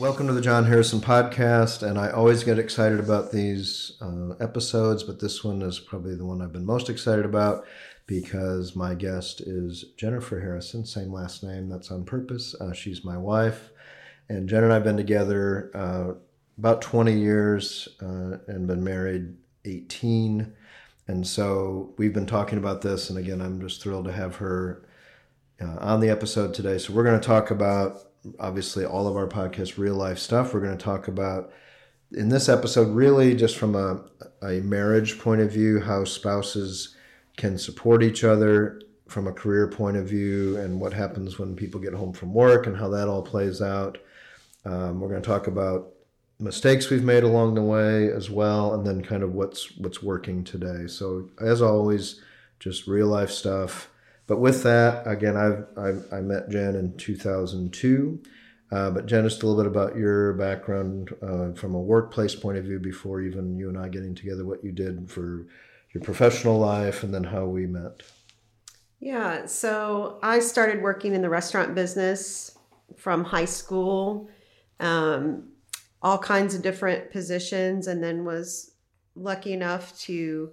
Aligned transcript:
Welcome 0.00 0.28
to 0.28 0.32
the 0.32 0.40
Jon 0.40 0.64
Harrison 0.64 0.98
podcast, 1.02 1.86
and 1.86 1.98
I 1.98 2.08
always 2.08 2.42
get 2.42 2.58
excited 2.58 3.00
about 3.00 3.32
these 3.32 3.98
uh, 4.00 4.30
episodes, 4.40 5.02
but 5.02 5.20
this 5.20 5.44
one 5.44 5.60
is 5.60 5.78
probably 5.78 6.14
the 6.14 6.24
one 6.24 6.40
I've 6.40 6.54
been 6.54 6.64
most 6.64 6.88
excited 6.88 7.26
about 7.26 7.66
because 8.06 8.74
my 8.74 8.94
guest 8.94 9.42
is 9.42 9.84
Jennifer 9.98 10.40
Harrison, 10.40 10.86
same 10.86 11.12
last 11.12 11.44
name. 11.44 11.68
That's 11.68 11.90
on 11.90 12.06
purpose. 12.06 12.54
Uh, 12.58 12.72
she's 12.72 13.04
my 13.04 13.18
wife, 13.18 13.72
and 14.30 14.48
Jen 14.48 14.64
and 14.64 14.72
I've 14.72 14.84
been 14.84 14.96
together 14.96 15.70
uh, 15.74 16.14
about 16.56 16.80
20 16.80 17.12
years 17.12 17.86
uh, 18.00 18.38
and 18.48 18.66
been 18.66 18.82
married 18.82 19.36
18. 19.66 20.50
And 21.08 21.26
so 21.26 21.92
we've 21.98 22.14
been 22.14 22.24
talking 22.24 22.56
about 22.56 22.80
this, 22.80 23.10
and 23.10 23.18
again, 23.18 23.42
I'm 23.42 23.60
just 23.60 23.82
thrilled 23.82 24.06
to 24.06 24.12
have 24.12 24.36
her 24.36 24.82
uh, 25.60 25.76
on 25.78 26.00
the 26.00 26.08
episode 26.08 26.54
today. 26.54 26.78
So 26.78 26.94
we're 26.94 27.04
going 27.04 27.20
to 27.20 27.26
talk 27.26 27.50
about 27.50 28.09
obviously 28.38 28.84
all 28.84 29.06
of 29.06 29.16
our 29.16 29.26
podcast 29.26 29.78
real 29.78 29.94
life 29.94 30.18
stuff. 30.18 30.52
We're 30.52 30.60
going 30.60 30.76
to 30.76 30.84
talk 30.84 31.08
about 31.08 31.52
in 32.12 32.28
this 32.28 32.48
episode, 32.48 32.88
really 32.88 33.34
just 33.34 33.56
from 33.56 33.74
a, 33.74 34.04
a 34.42 34.60
marriage 34.60 35.18
point 35.18 35.40
of 35.40 35.52
view, 35.52 35.80
how 35.80 36.04
spouses 36.04 36.96
can 37.36 37.56
support 37.56 38.02
each 38.02 38.24
other 38.24 38.80
from 39.08 39.26
a 39.26 39.32
career 39.32 39.68
point 39.68 39.96
of 39.96 40.08
view, 40.08 40.56
and 40.58 40.80
what 40.80 40.92
happens 40.92 41.38
when 41.38 41.56
people 41.56 41.80
get 41.80 41.94
home 41.94 42.12
from 42.12 42.34
work 42.34 42.66
and 42.66 42.76
how 42.76 42.88
that 42.88 43.08
all 43.08 43.22
plays 43.22 43.60
out. 43.60 43.98
Um, 44.64 45.00
we're 45.00 45.08
going 45.08 45.22
to 45.22 45.28
talk 45.28 45.46
about 45.46 45.88
mistakes 46.38 46.90
we've 46.90 47.04
made 47.04 47.22
along 47.22 47.54
the 47.54 47.62
way 47.62 48.10
as 48.10 48.30
well, 48.30 48.74
and 48.74 48.86
then 48.86 49.02
kind 49.02 49.22
of 49.22 49.34
what's 49.34 49.76
what's 49.78 50.02
working 50.02 50.44
today. 50.44 50.86
So 50.86 51.28
as 51.40 51.62
always, 51.62 52.20
just 52.58 52.86
real 52.86 53.08
life 53.08 53.30
stuff. 53.30 53.90
But 54.30 54.38
with 54.38 54.62
that, 54.62 55.08
again, 55.08 55.36
I've, 55.36 55.66
I've 55.76 56.06
i 56.12 56.20
met 56.20 56.48
Jen 56.50 56.76
in 56.76 56.96
2002. 56.96 58.22
Uh, 58.70 58.90
but 58.92 59.06
Jen, 59.06 59.24
just 59.24 59.42
a 59.42 59.46
little 59.48 59.60
bit 59.60 59.68
about 59.68 59.96
your 59.96 60.34
background 60.34 61.10
uh, 61.20 61.50
from 61.54 61.74
a 61.74 61.80
workplace 61.80 62.36
point 62.36 62.56
of 62.56 62.62
view 62.62 62.78
before 62.78 63.20
even 63.22 63.58
you 63.58 63.68
and 63.68 63.76
I 63.76 63.88
getting 63.88 64.14
together, 64.14 64.44
what 64.44 64.62
you 64.62 64.70
did 64.70 65.10
for 65.10 65.48
your 65.92 66.04
professional 66.04 66.60
life, 66.60 67.02
and 67.02 67.12
then 67.12 67.24
how 67.24 67.46
we 67.46 67.66
met. 67.66 68.04
Yeah, 69.00 69.46
so 69.46 70.20
I 70.22 70.38
started 70.38 70.80
working 70.80 71.12
in 71.12 71.22
the 71.22 71.28
restaurant 71.28 71.74
business 71.74 72.56
from 72.96 73.24
high 73.24 73.46
school, 73.46 74.30
um, 74.78 75.48
all 76.02 76.18
kinds 76.18 76.54
of 76.54 76.62
different 76.62 77.10
positions, 77.10 77.88
and 77.88 78.00
then 78.00 78.24
was 78.24 78.76
lucky 79.16 79.52
enough 79.52 79.98
to 80.02 80.52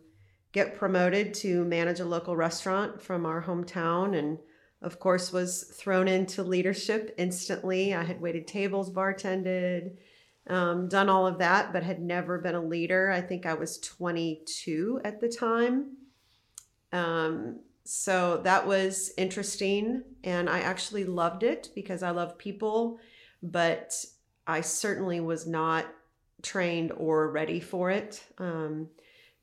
get 0.58 0.75
promoted 0.75 1.33
to 1.36 1.63
manage 1.66 2.00
a 2.00 2.05
local 2.05 2.36
restaurant 2.36 3.00
from 3.00 3.25
our 3.27 3.44
hometown 3.44 4.17
and 4.17 4.39
of 4.81 5.00
course 5.00 5.31
was 5.31 5.63
thrown 5.63 6.08
into 6.08 6.41
leadership 6.41 7.13
instantly. 7.17 7.94
I 7.94 8.03
had 8.03 8.19
waited 8.19 8.47
tables 8.47 8.91
bartended 8.91 9.97
um, 10.47 10.88
done 10.88 11.09
all 11.09 11.28
of 11.28 11.38
that 11.38 11.73
but 11.73 11.83
had 11.83 12.02
never 12.02 12.39
been 12.39 12.55
a 12.55 12.63
leader. 12.63 13.11
I 13.11 13.22
think 13.22 13.45
i 13.45 13.53
was 13.53 13.78
22 13.80 15.02
at 15.03 15.22
the 15.22 15.30
time. 15.30 15.97
Um, 16.91 17.59
so 17.83 18.41
that 18.44 18.66
was 18.67 19.13
interesting 19.17 20.03
and 20.23 20.50
i 20.50 20.59
actually 20.59 21.05
loved 21.05 21.44
it 21.44 21.69
because 21.73 22.03
i 22.03 22.09
love 22.09 22.38
people 22.38 23.00
but 23.41 23.94
i 24.46 24.59
certainly 24.59 25.22
was 25.22 25.47
not 25.47 25.85
trained 26.41 26.91
or 26.97 27.29
ready 27.31 27.59
for 27.59 27.90
it. 27.90 28.23
Um, 28.38 28.90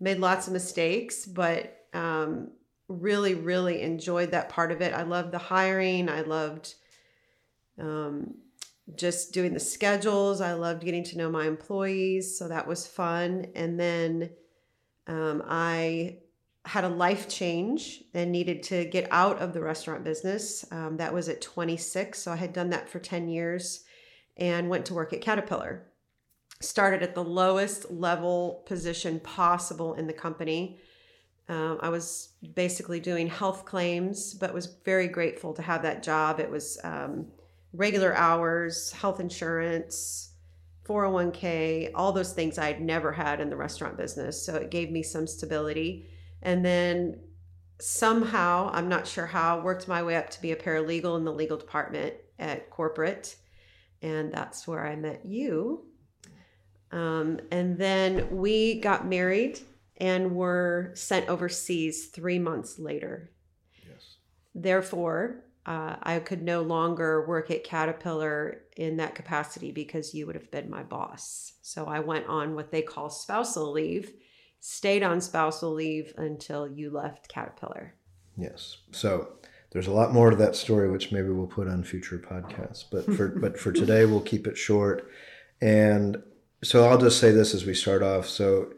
made 0.05 0.19
lots 0.19 0.47
of 0.47 0.53
mistakes, 0.53 1.25
but 1.25 1.87
um, 1.95 2.51
really, 2.89 3.35
really 3.35 3.81
enjoyed 3.81 4.33
that 4.33 4.51
part 4.51 4.71
of 4.71 4.83
it. 4.83 4.93
I 4.93 5.03
loved 5.03 5.33
the 5.33 5.39
hiring. 5.39 6.11
I 6.11 6.21
loved 6.21 6.75
um, 7.81 8.35
just 8.95 9.33
doing 9.33 9.55
the 9.55 9.61
schedules. 9.61 10.43
I 10.43 10.53
loved 10.53 10.85
getting 10.85 11.05
to 11.05 11.17
know 11.17 11.31
my 11.31 11.47
employees. 11.47 12.39
So 12.39 12.49
that 12.49 12.69
was 12.69 12.87
fun. 12.87 13.47
And 13.55 13.81
then 13.81 14.29
um, 15.07 15.43
I 15.49 16.19
had 16.67 16.85
a 16.85 16.89
life 16.89 17.27
change 17.27 18.05
and 18.13 18.31
needed 18.31 18.63
to 18.65 18.85
get 18.85 19.09
out 19.11 19.39
of 19.39 19.55
the 19.55 19.63
restaurant 19.63 20.05
business. 20.05 20.67
Um, 20.71 20.99
that 20.99 21.15
was 21.15 21.31
at 21.31 21.41
26. 21.41 22.19
So 22.19 22.31
I 22.31 22.37
had 22.37 22.53
done 22.53 22.69
that 22.71 22.91
for 22.91 22.99
10 22.99 23.31
years 23.31 23.85
and 24.37 24.69
went 24.69 24.85
to 24.87 24.95
work 24.95 25.15
at 25.15 25.23
Caterpillar 25.23 25.87
started 26.61 27.03
at 27.03 27.15
the 27.15 27.25
lowest 27.25 27.91
level 27.91 28.63
position 28.67 29.21
possible 29.21 29.95
in 29.95 30.07
the 30.07 30.13
company. 30.13 30.79
Um, 31.49 31.79
I 31.83 31.91
was 31.91 32.31
basically 32.55 33.01
doing 33.01 33.27
health 33.27 33.65
claims, 33.65 34.35
but 34.35 34.55
was 34.55 34.77
very 34.85 35.09
grateful 35.09 35.53
to 35.55 35.63
have 35.63 35.83
that 35.83 36.03
job. 36.03 36.41
It 36.41 36.51
was 36.51 36.79
um, 36.85 37.27
regular 37.73 38.15
hours, 38.15 38.93
health 38.93 39.21
insurance, 39.21 40.31
401k, 40.85 41.91
all 41.95 42.13
those 42.13 42.33
things 42.33 42.59
I 42.59 42.67
had 42.67 42.81
never 42.81 43.13
had 43.13 43.41
in 43.41 43.51
the 43.51 43.57
restaurant 43.57 43.97
business. 43.97 44.45
So 44.45 44.55
it 44.57 44.71
gave 44.71 44.91
me 44.91 45.03
some 45.03 45.27
stability. 45.27 46.07
And 46.43 46.65
then 46.65 47.21
somehow, 47.81 48.71
I'm 48.73 48.89
not 48.89 49.07
sure 49.07 49.27
how, 49.27 49.61
worked 49.61 49.89
my 49.89 50.03
way 50.03 50.17
up 50.17 50.31
to 50.31 50.43
be 50.43 50.53
a 50.53 50.57
paralegal 50.57 51.17
in 51.17 51.25
the 51.25 51.33
legal 51.33 51.57
department 51.57 52.15
at 52.39 52.71
corporate. 52.71 53.37
And 54.03 54.33
that's 54.33 54.67
where 54.67 54.87
I 54.87 54.97
met 54.97 55.25
you 55.25 55.87
um, 56.93 57.41
and 57.51 57.79
then 57.79 58.29
we 58.31 58.81
got 58.81 59.07
married 59.07 59.61
and 59.97 60.35
were 60.35 60.93
sent 60.95 61.29
overseas 61.29 62.07
three 62.07 62.39
months 62.39 62.79
later. 62.79 63.31
Yes. 63.89 64.17
Therefore, 64.55 65.45
uh, 65.67 65.97
I 66.03 66.19
could 66.19 66.43
no 66.43 66.63
longer 66.63 67.27
work 67.27 67.51
at 67.51 67.65
Caterpillar 67.65 68.63
in 68.77 68.99
that 68.99 69.15
capacity 69.15 69.73
because 69.73 70.15
you 70.15 70.27
would 70.27 70.35
have 70.35 70.51
been 70.51 70.69
my 70.69 70.83
boss. 70.83 71.55
So 71.63 71.87
I 71.87 72.01
went 72.01 72.27
on 72.27 72.55
what 72.55 72.71
they 72.71 72.83
call 72.83 73.09
spousal 73.09 73.73
leave, 73.73 74.13
stayed 74.61 75.03
on 75.03 75.21
spousal 75.21 75.73
leave 75.73 76.13
until 76.17 76.69
you 76.69 76.91
left 76.91 77.29
Caterpillar. 77.29 77.95
Yes. 78.37 78.79
So 78.93 79.37
there's 79.71 79.87
a 79.87 79.93
lot 79.93 80.13
more 80.13 80.31
to 80.31 80.37
that 80.37 80.55
story, 80.57 80.91
which 80.91 81.13
maybe 81.13 81.29
we'll 81.29 81.47
put 81.47 81.69
on 81.69 81.83
future 81.83 82.19
podcasts. 82.19 82.85
But 82.91 83.05
for 83.15 83.29
but 83.41 83.59
for 83.59 83.73
today, 83.73 84.05
we'll 84.05 84.21
keep 84.21 84.47
it 84.47 84.59
short. 84.59 85.11
And 85.61 86.23
so 86.65 86.89
I'll 86.89 86.99
just 86.99 87.21
say 87.21 87.31
this 87.31 87.55
as 87.55 87.67
we 87.67 87.75
start 87.75 88.03
off. 88.03 88.29
So 88.29 88.73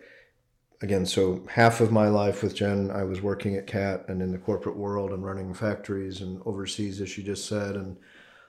again, 0.82 1.06
so 1.06 1.46
half 1.48 1.80
of 1.80 1.92
my 1.92 2.08
life 2.08 2.42
with 2.42 2.54
Jen, 2.54 2.90
I 2.90 3.04
was 3.04 3.22
working 3.22 3.56
at 3.56 3.66
CAT 3.66 4.04
and 4.08 4.20
in 4.20 4.32
the 4.32 4.38
corporate 4.38 4.76
world 4.76 5.12
and 5.12 5.24
running 5.24 5.54
factories 5.54 6.20
and 6.20 6.42
overseas, 6.44 7.00
as 7.00 7.08
she 7.08 7.22
just 7.22 7.46
said, 7.46 7.76
and 7.76 7.96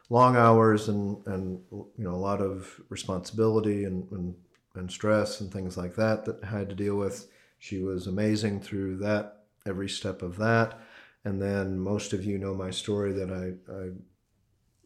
long 0.10 0.36
hours 0.36 0.88
and 0.88 1.26
and 1.28 1.62
you 1.72 1.90
know 1.98 2.16
a 2.16 2.16
lot 2.16 2.42
of 2.42 2.82
responsibility 2.90 3.84
and 3.84 4.10
and, 4.12 4.36
and 4.76 4.92
stress 4.92 5.42
and 5.42 5.52
things 5.52 5.78
like 5.78 5.96
that 5.96 6.26
that 6.26 6.44
I 6.44 6.48
had 6.48 6.70
to 6.70 6.76
deal 6.76 6.96
with. 6.96 7.28
She 7.60 7.80
was 7.80 8.08
amazing 8.08 8.62
through 8.62 8.98
that 8.98 9.44
every 9.66 9.90
step 9.90 10.22
of 10.22 10.38
that. 10.38 10.80
And 11.26 11.42
then 11.42 11.78
most 11.78 12.14
of 12.14 12.24
you 12.24 12.38
know 12.38 12.54
my 12.54 12.72
story 12.72 13.12
that 13.14 13.32
I, 13.32 13.74
I 13.74 13.90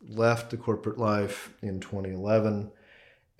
left 0.07 0.49
the 0.49 0.57
corporate 0.57 0.97
life 0.97 1.53
in 1.61 1.79
2011 1.79 2.71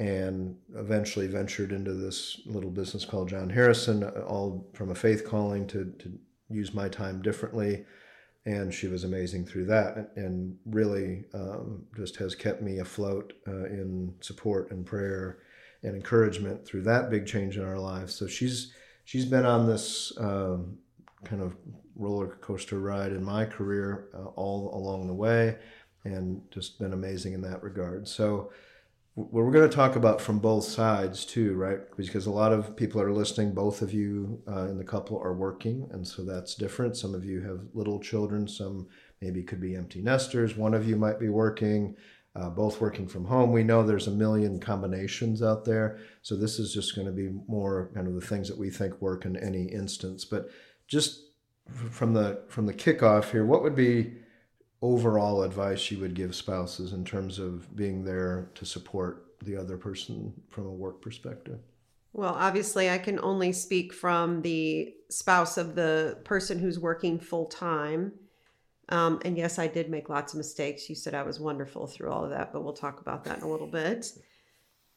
and 0.02 0.56
eventually 0.76 1.28
ventured 1.28 1.72
into 1.72 1.94
this 1.94 2.42
little 2.48 2.72
business 2.72 3.06
called 3.06 3.30
Jon 3.30 3.52
Harrison, 3.52 4.04
all 4.04 4.68
from 4.74 4.90
a 4.90 4.96
faith 4.96 5.24
calling 5.24 5.68
to, 5.68 5.94
to 6.00 6.12
use 6.50 6.74
my 6.74 6.90
time 6.90 7.22
differently. 7.22 7.86
And 8.48 8.74
she 8.74 8.88
was 8.88 9.04
amazing 9.04 9.46
through 9.46 9.66
that 9.66 10.14
and 10.16 10.58
really 10.66 11.26
um, 11.36 11.86
just 11.96 12.16
has 12.16 12.34
kept 12.34 12.64
me 12.64 12.80
afloat 12.80 13.34
uh, 13.48 13.66
in 13.66 14.16
support 14.22 14.72
and 14.72 14.84
prayer 14.84 15.38
and 15.84 15.96
encouragement 15.96 16.66
through 16.66 16.82
that 16.82 17.12
big 17.12 17.28
change 17.28 17.58
in 17.58 17.64
our 17.64 17.78
lives. 17.78 18.16
So 18.16 18.26
she's 18.26 18.74
she's 19.06 19.26
been 19.26 19.46
on 19.46 19.68
this 19.68 20.14
um, 20.18 20.80
kind 21.26 21.44
of 21.44 21.56
roller 21.96 22.40
coaster 22.42 22.80
ride 22.80 23.12
in 23.12 23.24
my 23.24 23.46
career 23.46 24.08
uh, 24.16 24.30
all 24.30 24.76
along 24.76 25.06
the 25.06 25.14
way 25.14 25.58
and 26.06 26.42
just 26.50 26.80
been 26.80 26.94
amazing 26.94 27.34
in 27.34 27.42
that 27.42 27.62
regard. 27.62 28.08
So 28.08 28.52
we're 29.16 29.52
going 29.52 29.70
to 29.70 29.76
talk 29.76 29.98
about 29.98 30.22
from 30.22 30.40
both 30.40 30.64
sides 30.64 31.26
too, 31.26 31.54
right? 31.56 31.80
Because 31.98 32.28
a 32.28 32.32
lot 32.32 32.54
of 32.54 32.78
people 32.78 33.02
are 33.02 33.12
listening. 33.12 33.54
Both 33.54 33.82
of 33.82 33.94
you 33.94 34.42
uh, 34.48 34.68
in 34.68 34.78
the 34.78 34.86
couple 34.86 35.20
are 35.20 35.34
working, 35.34 35.90
and 35.92 36.08
so 36.08 36.24
that's 36.24 36.56
different. 36.56 36.96
Some 36.96 37.14
of 37.14 37.26
you 37.26 37.42
have 37.42 37.60
little 37.74 38.00
children. 38.00 38.48
Some 38.48 38.88
maybe 39.22 39.44
could 39.44 39.60
be 39.60 39.76
empty 39.76 40.02
nesters. 40.02 40.56
One 40.56 40.74
of 40.74 40.88
you 40.88 40.96
might 40.96 41.20
be 41.20 41.30
working. 41.30 41.96
Uh, 42.34 42.50
both 42.50 42.80
working 42.80 43.10
from 43.10 43.26
home. 43.26 43.52
We 43.52 43.62
know 43.62 43.84
there's 43.84 44.08
a 44.08 44.12
million 44.12 44.58
combinations 44.58 45.44
out 45.44 45.66
there. 45.66 46.00
So 46.22 46.38
this 46.38 46.60
is 46.60 46.74
just 46.74 46.96
going 46.96 47.08
to 47.08 47.12
be 47.12 47.30
more 47.46 47.92
kind 47.94 48.08
of 48.08 48.14
the 48.14 48.22
things 48.22 48.48
that 48.48 48.58
we 48.58 48.70
think 48.70 49.02
work 49.02 49.26
in 49.26 49.36
any 49.36 49.66
instance. 49.66 50.24
But 50.24 50.50
just 50.88 51.20
from 51.70 52.14
the 52.14 52.42
from 52.48 52.68
the 52.68 52.74
kickoff 52.74 53.32
here, 53.32 53.46
what 53.46 53.64
would 53.64 53.76
be 53.76 54.14
overall 54.82 55.44
advice 55.44 55.92
you 55.92 56.00
would 56.00 56.14
give 56.14 56.36
spouses 56.36 56.94
in 56.94 57.06
terms 57.06 57.40
of 57.40 57.76
being 57.76 58.04
there 58.04 58.50
to 58.56 58.66
support 58.66 59.26
the 59.44 59.56
other 59.56 59.78
person 59.78 60.34
from 60.50 60.66
a 60.66 60.72
work 60.72 61.02
perspective? 61.02 61.60
Well, 62.14 62.34
obviously, 62.34 62.90
I 62.90 62.98
can 62.98 63.20
only 63.20 63.54
speak 63.54 63.94
from 63.94 64.42
the 64.42 64.94
spouse 65.10 65.58
of 65.58 65.76
the 65.76 66.18
person 66.26 66.60
who's 66.60 66.80
working 66.80 67.20
full 67.20 67.46
time. 67.46 68.14
Um, 68.90 69.22
and 69.24 69.38
yes, 69.38 69.58
I 69.58 69.68
did 69.68 69.90
make 69.90 70.10
lots 70.10 70.34
of 70.34 70.38
mistakes. 70.38 70.90
You 70.90 70.96
said 70.96 71.14
I 71.14 71.24
was 71.24 71.40
wonderful 71.40 71.88
through 71.88 72.12
all 72.12 72.26
of 72.26 72.32
that, 72.32 72.52
but 72.52 72.64
we'll 72.64 72.74
talk 72.74 73.00
about 73.00 73.24
that 73.24 73.38
in 73.38 73.44
a 73.44 73.50
little 73.50 73.68
bit. 73.68 74.12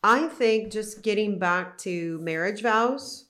I 0.02 0.26
think 0.26 0.72
just 0.72 1.02
getting 1.02 1.38
back 1.38 1.78
to 1.78 2.18
marriage 2.18 2.62
vows. 2.62 3.26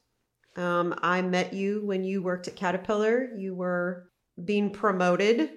Um, 0.56 0.94
I 1.02 1.20
met 1.20 1.52
you 1.52 1.84
when 1.84 2.04
you 2.04 2.22
worked 2.22 2.48
at 2.48 2.56
Caterpillar. 2.56 3.30
You 3.36 3.54
were 3.54 4.08
being 4.42 4.70
promoted. 4.70 5.50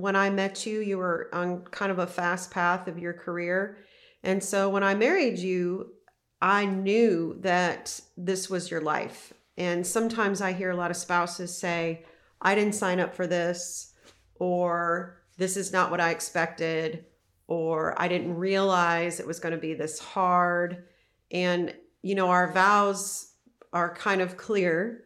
When 0.00 0.16
I 0.16 0.30
met 0.30 0.64
you, 0.64 0.80
you 0.80 0.96
were 0.96 1.28
on 1.32 1.62
kind 1.70 1.92
of 1.92 1.98
a 1.98 2.06
fast 2.06 2.50
path 2.50 2.88
of 2.88 2.98
your 2.98 3.12
career. 3.12 3.76
And 4.22 4.42
so 4.42 4.70
when 4.70 4.82
I 4.82 4.94
married 4.94 5.38
you, 5.38 5.92
I 6.40 6.64
knew 6.64 7.36
that 7.40 8.00
this 8.16 8.48
was 8.48 8.70
your 8.70 8.80
life. 8.80 9.32
And 9.58 9.86
sometimes 9.86 10.40
I 10.40 10.52
hear 10.52 10.70
a 10.70 10.76
lot 10.76 10.90
of 10.90 10.96
spouses 10.96 11.56
say, 11.56 12.04
I 12.40 12.54
didn't 12.54 12.74
sign 12.74 12.98
up 12.98 13.14
for 13.14 13.26
this, 13.26 13.92
or 14.36 15.20
this 15.36 15.58
is 15.58 15.70
not 15.70 15.90
what 15.90 16.00
I 16.00 16.10
expected, 16.10 17.04
or 17.46 18.00
I 18.00 18.08
didn't 18.08 18.36
realize 18.36 19.20
it 19.20 19.26
was 19.26 19.38
going 19.38 19.54
to 19.54 19.60
be 19.60 19.74
this 19.74 19.98
hard. 19.98 20.84
And, 21.30 21.74
you 22.00 22.14
know, 22.14 22.30
our 22.30 22.50
vows 22.52 23.32
are 23.74 23.94
kind 23.94 24.22
of 24.22 24.38
clear. 24.38 25.04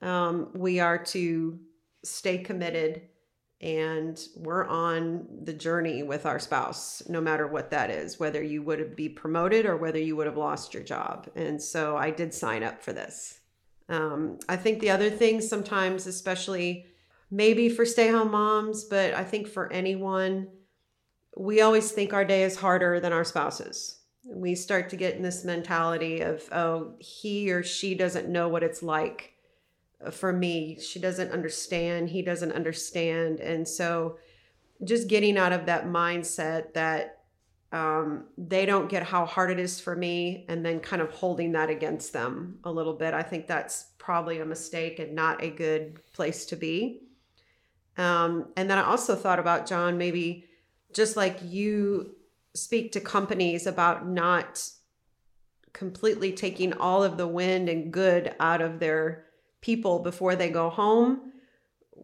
Um, 0.00 0.50
we 0.54 0.80
are 0.80 1.04
to 1.04 1.58
stay 2.02 2.38
committed 2.38 3.02
and 3.62 4.20
we're 4.36 4.66
on 4.66 5.26
the 5.44 5.52
journey 5.52 6.02
with 6.02 6.26
our 6.26 6.38
spouse 6.40 7.02
no 7.08 7.20
matter 7.20 7.46
what 7.46 7.70
that 7.70 7.90
is 7.90 8.18
whether 8.18 8.42
you 8.42 8.62
would 8.62 8.80
have 8.80 8.96
be 8.96 9.08
promoted 9.08 9.66
or 9.66 9.76
whether 9.76 10.00
you 10.00 10.16
would 10.16 10.26
have 10.26 10.36
lost 10.36 10.74
your 10.74 10.82
job. 10.82 11.28
And 11.36 11.62
so 11.62 11.96
i 11.96 12.10
did 12.10 12.34
sign 12.34 12.62
up 12.62 12.82
for 12.82 12.92
this. 12.92 13.40
Um, 13.88 14.38
i 14.48 14.56
think 14.56 14.80
the 14.80 14.90
other 14.90 15.10
thing 15.10 15.40
sometimes 15.40 16.06
especially 16.06 16.86
maybe 17.30 17.68
for 17.68 17.86
stay-home 17.86 18.30
moms 18.30 18.84
but 18.84 19.14
i 19.14 19.24
think 19.24 19.48
for 19.48 19.72
anyone 19.72 20.48
we 21.36 21.60
always 21.60 21.90
think 21.90 22.12
our 22.12 22.24
day 22.24 22.42
is 22.42 22.56
harder 22.56 23.00
than 23.00 23.12
our 23.12 23.24
spouses. 23.24 23.98
We 24.24 24.54
start 24.54 24.90
to 24.90 24.96
get 24.96 25.16
in 25.16 25.22
this 25.22 25.44
mentality 25.44 26.20
of 26.20 26.48
oh 26.52 26.94
he 26.98 27.50
or 27.50 27.62
she 27.62 27.94
doesn't 27.94 28.28
know 28.28 28.48
what 28.48 28.62
it's 28.62 28.82
like 28.82 29.31
for 30.10 30.32
me. 30.32 30.78
She 30.80 30.98
doesn't 30.98 31.30
understand. 31.30 32.10
He 32.10 32.22
doesn't 32.22 32.52
understand. 32.52 33.40
And 33.40 33.66
so 33.66 34.18
just 34.84 35.08
getting 35.08 35.38
out 35.38 35.52
of 35.52 35.66
that 35.66 35.86
mindset 35.86 36.74
that 36.74 37.20
um, 37.72 38.24
they 38.36 38.66
don't 38.66 38.90
get 38.90 39.02
how 39.02 39.24
hard 39.24 39.50
it 39.50 39.58
is 39.58 39.80
for 39.80 39.96
me 39.96 40.44
and 40.48 40.64
then 40.64 40.80
kind 40.80 41.00
of 41.00 41.10
holding 41.10 41.52
that 41.52 41.70
against 41.70 42.12
them 42.12 42.58
a 42.64 42.70
little 42.70 42.92
bit. 42.92 43.14
I 43.14 43.22
think 43.22 43.46
that's 43.46 43.86
probably 43.98 44.40
a 44.40 44.44
mistake 44.44 44.98
and 44.98 45.14
not 45.14 45.42
a 45.42 45.48
good 45.48 45.98
place 46.12 46.44
to 46.46 46.56
be. 46.56 47.02
Um, 47.96 48.48
and 48.56 48.70
then 48.70 48.78
I 48.78 48.84
also 48.84 49.14
thought 49.14 49.38
about 49.38 49.66
Jon, 49.66 49.96
maybe 49.96 50.46
just 50.92 51.16
like 51.16 51.38
you 51.42 52.14
speak 52.54 52.92
to 52.92 53.00
companies 53.00 53.66
about 53.66 54.06
not 54.06 54.68
completely 55.72 56.32
taking 56.32 56.74
all 56.74 57.02
of 57.02 57.16
the 57.16 57.26
wind 57.26 57.68
and 57.68 57.92
good 57.92 58.34
out 58.38 58.60
of 58.60 58.78
their 58.78 59.24
people 59.62 60.00
before 60.00 60.36
they 60.36 60.50
go 60.50 60.68
home. 60.68 61.32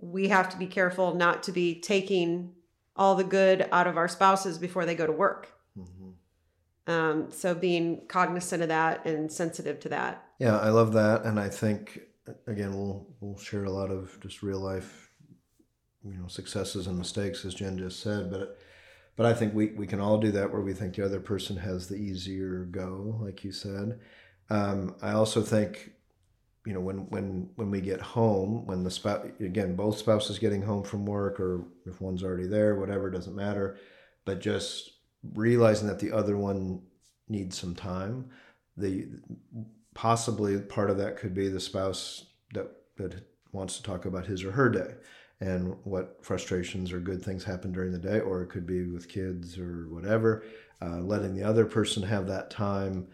We 0.01 0.29
have 0.29 0.49
to 0.51 0.57
be 0.57 0.67
careful 0.67 1.15
not 1.15 1.43
to 1.43 1.53
be 1.53 1.81
taking 1.81 2.55
all 2.97 3.15
the 3.15 3.25
good 3.25 3.69
out 3.71 3.87
of 3.87 3.97
our 3.99 4.09
spouses 4.09 4.57
before 4.57 4.87
they 4.87 4.95
go 4.95 5.07
to 5.07 5.13
work. 5.13 5.53
Mm-hmm. 5.77 6.91
Um, 6.91 7.31
so 7.31 7.55
being 7.55 8.07
cognizant 8.09 8.63
of 8.63 8.69
that 8.69 9.05
and 9.05 9.31
sensitive 9.31 9.79
to 9.81 9.91
that. 9.91 10.25
Yeah, 10.39 10.57
I 10.59 10.71
love 10.71 10.95
that, 10.95 11.25
and 11.25 11.39
I 11.39 11.49
think 11.51 12.01
again 12.47 12.75
we'll 12.75 13.07
we'll 13.21 13.39
share 13.39 13.65
a 13.65 13.71
lot 13.71 13.91
of 13.91 14.19
just 14.21 14.43
real 14.43 14.61
life, 14.61 15.11
you 16.05 16.17
know, 16.17 16.29
successes 16.29 16.87
and 16.87 16.97
mistakes 16.97 17.45
as 17.45 17.55
Jen 17.55 17.77
just 17.77 18.01
said, 18.01 18.31
but. 18.31 18.59
But 19.17 19.27
I 19.27 19.35
think 19.35 19.53
we, 19.53 19.73
we 19.73 19.89
can 19.89 19.99
all 19.99 20.19
do 20.19 20.31
that 20.31 20.53
where 20.53 20.63
we 20.63 20.73
think 20.73 20.95
the 20.95 21.05
other 21.05 21.19
person 21.19 21.57
has 21.57 21.89
the 21.89 21.97
easier 21.97 22.69
go, 22.71 23.19
like 23.21 23.43
you 23.43 23.51
said. 23.51 23.99
Um, 24.49 24.95
I 25.03 25.11
also 25.11 25.43
think 25.43 25.91
you 26.69 26.75
know 26.75 26.81
when 26.81 27.09
when 27.09 27.49
when 27.57 27.71
we 27.71 27.81
get 27.81 27.99
home 27.99 28.67
when 28.67 28.85
the 28.85 28.91
spouse 28.91 29.27
again 29.41 29.75
both 29.75 29.97
spouses 29.97 30.39
getting 30.39 30.61
home 30.61 30.83
from 30.83 31.07
work 31.07 31.41
or 31.41 31.65
if 31.87 31.99
one's 31.99 32.23
already 32.23 32.47
there 32.47 32.75
whatever 32.75 33.11
doesn't 33.11 33.35
matter. 33.35 33.79
But 34.27 34.41
just 34.41 34.91
realizing 35.33 35.89
that 35.89 35.99
the 35.99 36.13
other 36.13 36.37
one 36.37 36.83
needs 37.27 37.59
some 37.59 37.75
time 37.75 38.29
the 38.77 39.09
possibly 39.95 40.61
part 40.61 40.91
of 40.91 40.99
that 40.99 41.17
could 41.17 41.33
be 41.33 41.49
the 41.49 41.59
spouse 41.59 42.27
that 42.53 42.71
that 42.99 43.27
wants 43.51 43.79
to 43.79 43.83
talk 43.83 44.05
about 44.05 44.27
his 44.27 44.45
or 44.45 44.53
her 44.53 44.69
day 44.69 44.93
and 45.41 45.75
what 45.85 46.19
frustrations 46.23 46.93
or 46.93 47.01
good 47.01 47.25
things 47.25 47.45
happen 47.45 47.73
during 47.73 47.93
the 47.93 47.99
day 47.99 48.21
or 48.21 48.43
it 48.43 48.51
could 48.51 48.67
be 48.67 48.85
with 48.85 49.09
kids 49.09 49.59
or 49.59 49.89
whatever. 49.89 50.45
Uh, 50.83 50.99
letting 50.99 51.35
the 51.35 51.43
other 51.43 51.65
person 51.65 52.03
have 52.03 52.27
that 52.27 52.51
time 52.51 53.09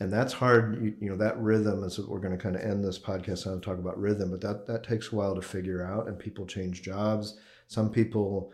and 0.00 0.12
that's 0.12 0.32
hard 0.32 0.82
you, 0.82 0.94
you 1.00 1.10
know 1.10 1.16
that 1.16 1.38
rhythm 1.38 1.82
is 1.84 1.98
what 1.98 2.08
we're 2.08 2.20
going 2.20 2.36
to 2.36 2.42
kind 2.42 2.56
of 2.56 2.62
end 2.62 2.84
this 2.84 2.98
podcast 2.98 3.46
on 3.46 3.54
and 3.54 3.62
talk 3.62 3.78
about 3.78 3.98
rhythm 3.98 4.30
but 4.30 4.40
that 4.40 4.66
that 4.66 4.84
takes 4.84 5.12
a 5.12 5.16
while 5.16 5.34
to 5.34 5.42
figure 5.42 5.84
out 5.84 6.08
and 6.08 6.18
people 6.18 6.46
change 6.46 6.82
jobs. 6.82 7.38
Some 7.66 7.90
people 7.90 8.52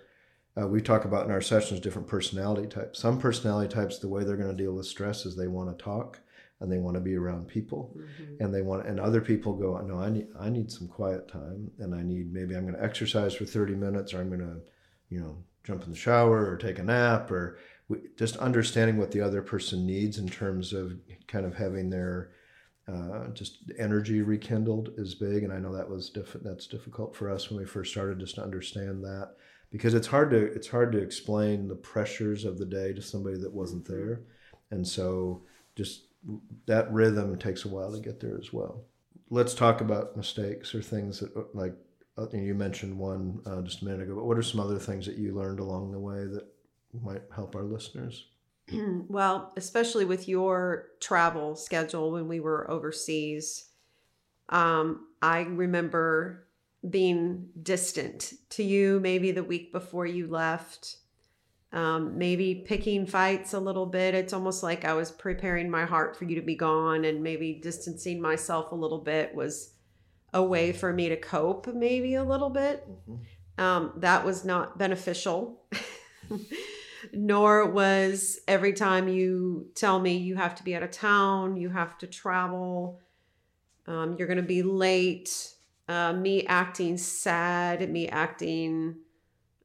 uh, 0.61 0.69
we 0.69 0.81
talk 0.81 1.05
about 1.05 1.27
in 1.27 1.33
our 1.33 1.41
sessions 1.41 1.81
different 1.81 2.07
personality 2.07 2.69
types. 2.69 3.01
Some 3.01 3.19
personality 3.19 3.75
types 3.75 3.99
the 3.99 4.09
way 4.09 4.23
they're 4.23 4.37
going 4.37 4.57
to 4.57 4.63
deal 4.63 4.73
with 4.73 4.87
stress 4.87 5.27
is 5.27 5.37
they 5.37 5.49
want 5.49 5.77
to 5.77 5.85
talk 5.85 6.21
and 6.61 6.71
they 6.71 6.79
want 6.79 6.95
to 6.95 7.01
be 7.01 7.17
around 7.17 7.49
people. 7.49 7.95
Mm-hmm. 7.97 8.43
and 8.43 8.55
they 8.55 8.63
want 8.63 8.87
and 8.87 9.01
other 9.01 9.21
people 9.21 9.55
go 9.55 9.77
no 9.79 9.99
i 9.99 10.09
need 10.09 10.29
i 10.39 10.49
need 10.49 10.71
some 10.71 10.89
quiet 10.89 11.29
time 11.29 11.71
and 11.79 11.95
i 11.95 12.03
need 12.03 12.33
maybe 12.33 12.55
i'm 12.55 12.63
going 12.63 12.75
to 12.75 12.83
exercise 12.83 13.35
for 13.35 13.45
30 13.45 13.75
minutes 13.75 14.15
or 14.15 14.21
i'm 14.21 14.29
going 14.29 14.41
to 14.41 14.61
you 15.11 15.21
know 15.21 15.37
jump 15.65 15.83
in 15.85 15.91
the 15.91 15.97
shower 15.97 16.51
or 16.51 16.57
take 16.57 16.79
a 16.79 16.83
nap 16.83 17.31
or 17.31 17.59
just 18.17 18.37
understanding 18.37 18.97
what 18.97 19.11
the 19.11 19.21
other 19.21 19.43
person 19.43 19.87
needs 19.87 20.19
in 20.19 20.29
terms 20.29 20.73
of 20.73 20.95
kind 21.27 21.45
of 21.45 21.55
having 21.55 21.91
their 21.91 22.31
uh, 22.87 23.29
just 23.29 23.71
energy 23.79 24.21
rekindled 24.21 24.91
is 24.99 25.15
big, 25.15 25.43
and 25.43 25.53
I 25.53 25.59
know 25.59 25.75
that 25.75 25.89
was 25.89 26.11
diff- 26.11 26.37
that's 26.43 26.67
difficult 26.67 27.17
for 27.17 27.31
us 27.31 27.49
when 27.49 27.59
we 27.59 27.67
first 27.67 27.91
started 27.93 28.19
just 28.19 28.35
to 28.35 28.43
understand 28.43 29.03
that 29.05 29.35
because 29.71 29.95
it's 29.95 30.07
hard 30.07 30.31
to 30.31 30.37
it's 30.37 30.69
hard 30.69 30.93
to 30.93 30.99
explain 30.99 31.67
the 31.67 31.75
pressures 31.75 32.45
of 32.45 32.59
the 32.59 32.67
day 32.67 32.93
to 32.93 33.01
somebody 33.01 33.39
that 33.39 33.53
wasn't 33.53 33.85
mm-hmm. 33.85 33.95
there, 33.95 34.21
and 34.71 34.87
so 34.87 35.43
just 35.77 36.09
that 36.67 36.93
rhythm 36.93 37.39
takes 37.39 37.65
a 37.65 37.69
while 37.69 37.93
to 37.93 38.01
get 38.01 38.21
there 38.21 38.39
as 38.39 38.53
well. 38.53 38.85
Let's 39.31 39.55
talk 39.55 39.81
about 39.81 40.17
mistakes 40.17 40.75
or 40.75 40.83
things 40.83 41.21
that 41.21 41.55
like 41.55 41.75
uh, 42.19 42.27
you 42.33 42.55
mentioned 42.55 42.99
one 42.99 43.41
uh, 43.47 43.63
just 43.63 43.83
a 43.83 43.85
minute 43.87 44.03
ago, 44.03 44.15
but 44.15 44.27
what 44.27 44.39
are 44.39 44.43
some 44.43 44.61
other 44.61 44.79
things 44.79 45.07
that 45.07 45.17
you 45.17 45.35
learned 45.35 45.59
along 45.59 45.91
the 45.91 45.99
way 45.99 46.27
that 46.27 46.54
might 47.03 47.23
help 47.35 47.55
our 47.57 47.63
listeners? 47.63 48.27
well, 48.73 49.53
especially 49.57 50.05
with 50.05 50.29
your 50.29 50.89
travel 51.01 51.57
schedule 51.57 52.13
when 52.13 52.29
we 52.29 52.41
were 52.41 52.71
overseas, 52.71 53.67
um, 54.49 55.07
I 55.23 55.41
remember 55.41 56.47
being 56.89 57.49
distant 57.63 58.35
to 58.51 58.63
you 58.63 59.01
maybe 59.01 59.31
the 59.31 59.45
week 59.45 59.73
before 59.73 60.07
you 60.07 60.27
left. 60.27 60.99
Um, 61.73 62.19
maybe 62.19 62.55
picking 62.55 63.05
fights 63.05 63.53
a 63.53 63.59
little 63.59 63.87
bit. 63.87 64.15
It's 64.15 64.33
almost 64.33 64.63
like 64.63 64.85
I 64.85 64.95
was 64.95 65.11
preparing 65.11 65.69
my 65.69 65.85
heart 65.85 66.17
for 66.17 66.25
you 66.25 66.37
to 66.37 66.43
be 66.43 66.55
gone, 66.55 67.05
and 67.05 67.21
maybe 67.21 67.55
distancing 67.55 68.21
myself 68.21 68.71
a 68.71 68.77
little 68.77 69.01
bit 69.01 69.35
was 69.35 69.73
a 70.33 70.43
way 70.43 70.73
for 70.73 70.93
me 70.93 71.09
to 71.09 71.17
cope, 71.17 71.67
maybe 71.75 72.15
a 72.15 72.23
little 72.23 72.51
bit. 72.51 72.87
Mm-hmm. 72.89 73.65
Um, 73.65 73.93
that 73.97 74.25
was 74.25 74.45
not 74.45 74.79
beneficial. 74.79 75.65
nor 77.13 77.71
was 77.71 78.39
every 78.49 78.73
time 78.73 79.09
you 79.09 79.69
tell 79.75 79.99
me 80.01 80.17
you 80.17 80.37
have 80.37 80.55
to 80.57 80.63
be 80.63 80.75
out 80.75 80.83
of 80.83 80.91
town, 80.91 81.57
you 81.57 81.69
have 81.69 81.99
to 81.99 82.07
travel, 82.07 83.01
um, 83.87 84.17
you're 84.19 84.29
going 84.29 84.39
to 84.39 84.43
be 84.43 84.63
late, 84.63 85.55
uh, 85.89 86.13
me 86.13 86.47
acting 86.47 86.97
sad, 86.97 87.89
me 87.91 88.09
acting 88.09 88.97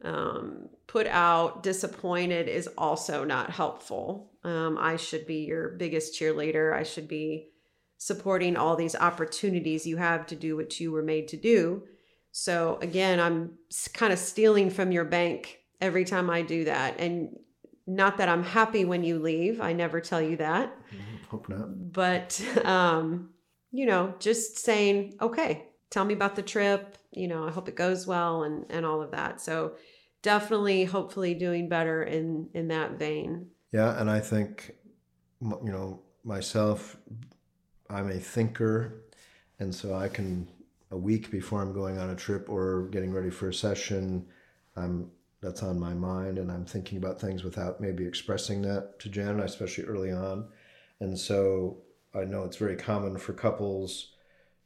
um, 0.04 0.70
put 0.88 1.08
out, 1.08 1.64
disappointed 1.64 2.48
is 2.48 2.68
also 2.78 3.24
not 3.24 3.50
helpful. 3.50 4.32
Um, 4.44 4.78
I 4.80 4.96
should 4.96 5.26
be 5.28 5.46
your 5.46 5.70
biggest 5.70 6.20
cheerleader. 6.20 6.74
I 6.74 6.84
should 6.84 7.08
be 7.08 7.50
supporting 7.98 8.56
all 8.56 8.76
these 8.76 8.96
opportunities 8.96 9.86
you 9.86 9.98
have 9.98 10.26
to 10.28 10.36
do 10.36 10.56
what 10.56 10.80
you 10.80 10.92
were 10.92 11.04
made 11.04 11.28
to 11.30 11.38
do. 11.38 11.84
So 12.32 12.80
again, 12.82 13.20
I'm 13.20 13.58
kind 13.94 14.14
of 14.14 14.20
stealing 14.20 14.70
from 14.70 14.92
your 14.92 15.04
bank 15.06 15.60
every 15.82 16.06
time 16.06 16.30
I 16.30 16.42
do 16.42 16.66
that. 16.66 17.00
And 17.00 17.38
not 17.88 18.18
that 18.18 18.30
I'm 18.30 18.44
happy 18.44 18.86
when 18.86 19.04
you 19.04 19.20
leave. 19.20 19.62
I 19.62 19.74
never 19.74 20.00
tell 20.00 20.22
you 20.22 20.38
that. 20.38 20.76
Mm-hmm. 20.88 21.26
Hope 21.30 21.50
not. 21.50 21.92
But, 21.92 22.42
um, 22.66 23.30
you 23.72 23.86
know, 23.86 24.14
just 24.20 24.58
saying, 24.60 25.16
okay, 25.22 25.66
tell 25.90 26.06
me 26.06 26.14
about 26.14 26.36
the 26.36 26.42
trip. 26.42 26.98
You 27.12 27.28
know, 27.28 27.48
I 27.48 27.52
hope 27.52 27.68
it 27.68 27.76
goes 27.76 28.06
well 28.06 28.44
and 28.44 28.66
and 28.70 28.86
all 28.86 29.02
of 29.02 29.12
that. 29.12 29.42
So 29.42 29.74
definitely, 30.22 30.86
hopefully, 30.86 31.34
doing 31.34 31.70
better 31.70 32.04
in 32.04 32.50
in 32.54 32.68
that 32.70 33.00
vein. 33.00 33.48
Yeah, 33.72 34.00
and 34.00 34.10
I 34.10 34.20
think 34.20 34.76
you 35.42 35.72
know 35.72 36.02
myself. 36.24 36.98
I'm 37.90 38.10
a 38.10 38.20
thinker, 38.20 39.06
and 39.60 39.74
so 39.74 39.96
I 39.96 40.08
can 40.10 40.48
a 40.92 40.98
week 40.98 41.32
before 41.32 41.62
I'm 41.62 41.74
going 41.74 41.98
on 41.98 42.10
a 42.12 42.16
trip 42.16 42.50
or 42.50 42.88
getting 42.92 43.12
ready 43.12 43.30
for 43.30 43.50
a 43.50 43.54
session. 43.54 44.28
I'm 44.76 45.12
that's 45.42 45.64
on 45.64 45.80
my 45.80 45.94
mind 45.94 46.38
and 46.38 46.52
I'm 46.52 46.66
thinking 46.66 46.98
about 46.98 47.20
things 47.20 47.44
without 47.44 47.80
maybe 47.80 48.06
expressing 48.06 48.62
that 48.64 49.00
to 49.00 49.10
Jen, 49.10 49.40
especially 49.40 49.86
early 49.86 50.12
on. 50.12 50.46
And 51.00 51.18
so 51.18 51.78
I 52.14 52.26
know 52.26 52.44
it's 52.44 52.58
very 52.58 52.76
common 52.76 53.18
for 53.18 53.34
couples, 53.34 54.12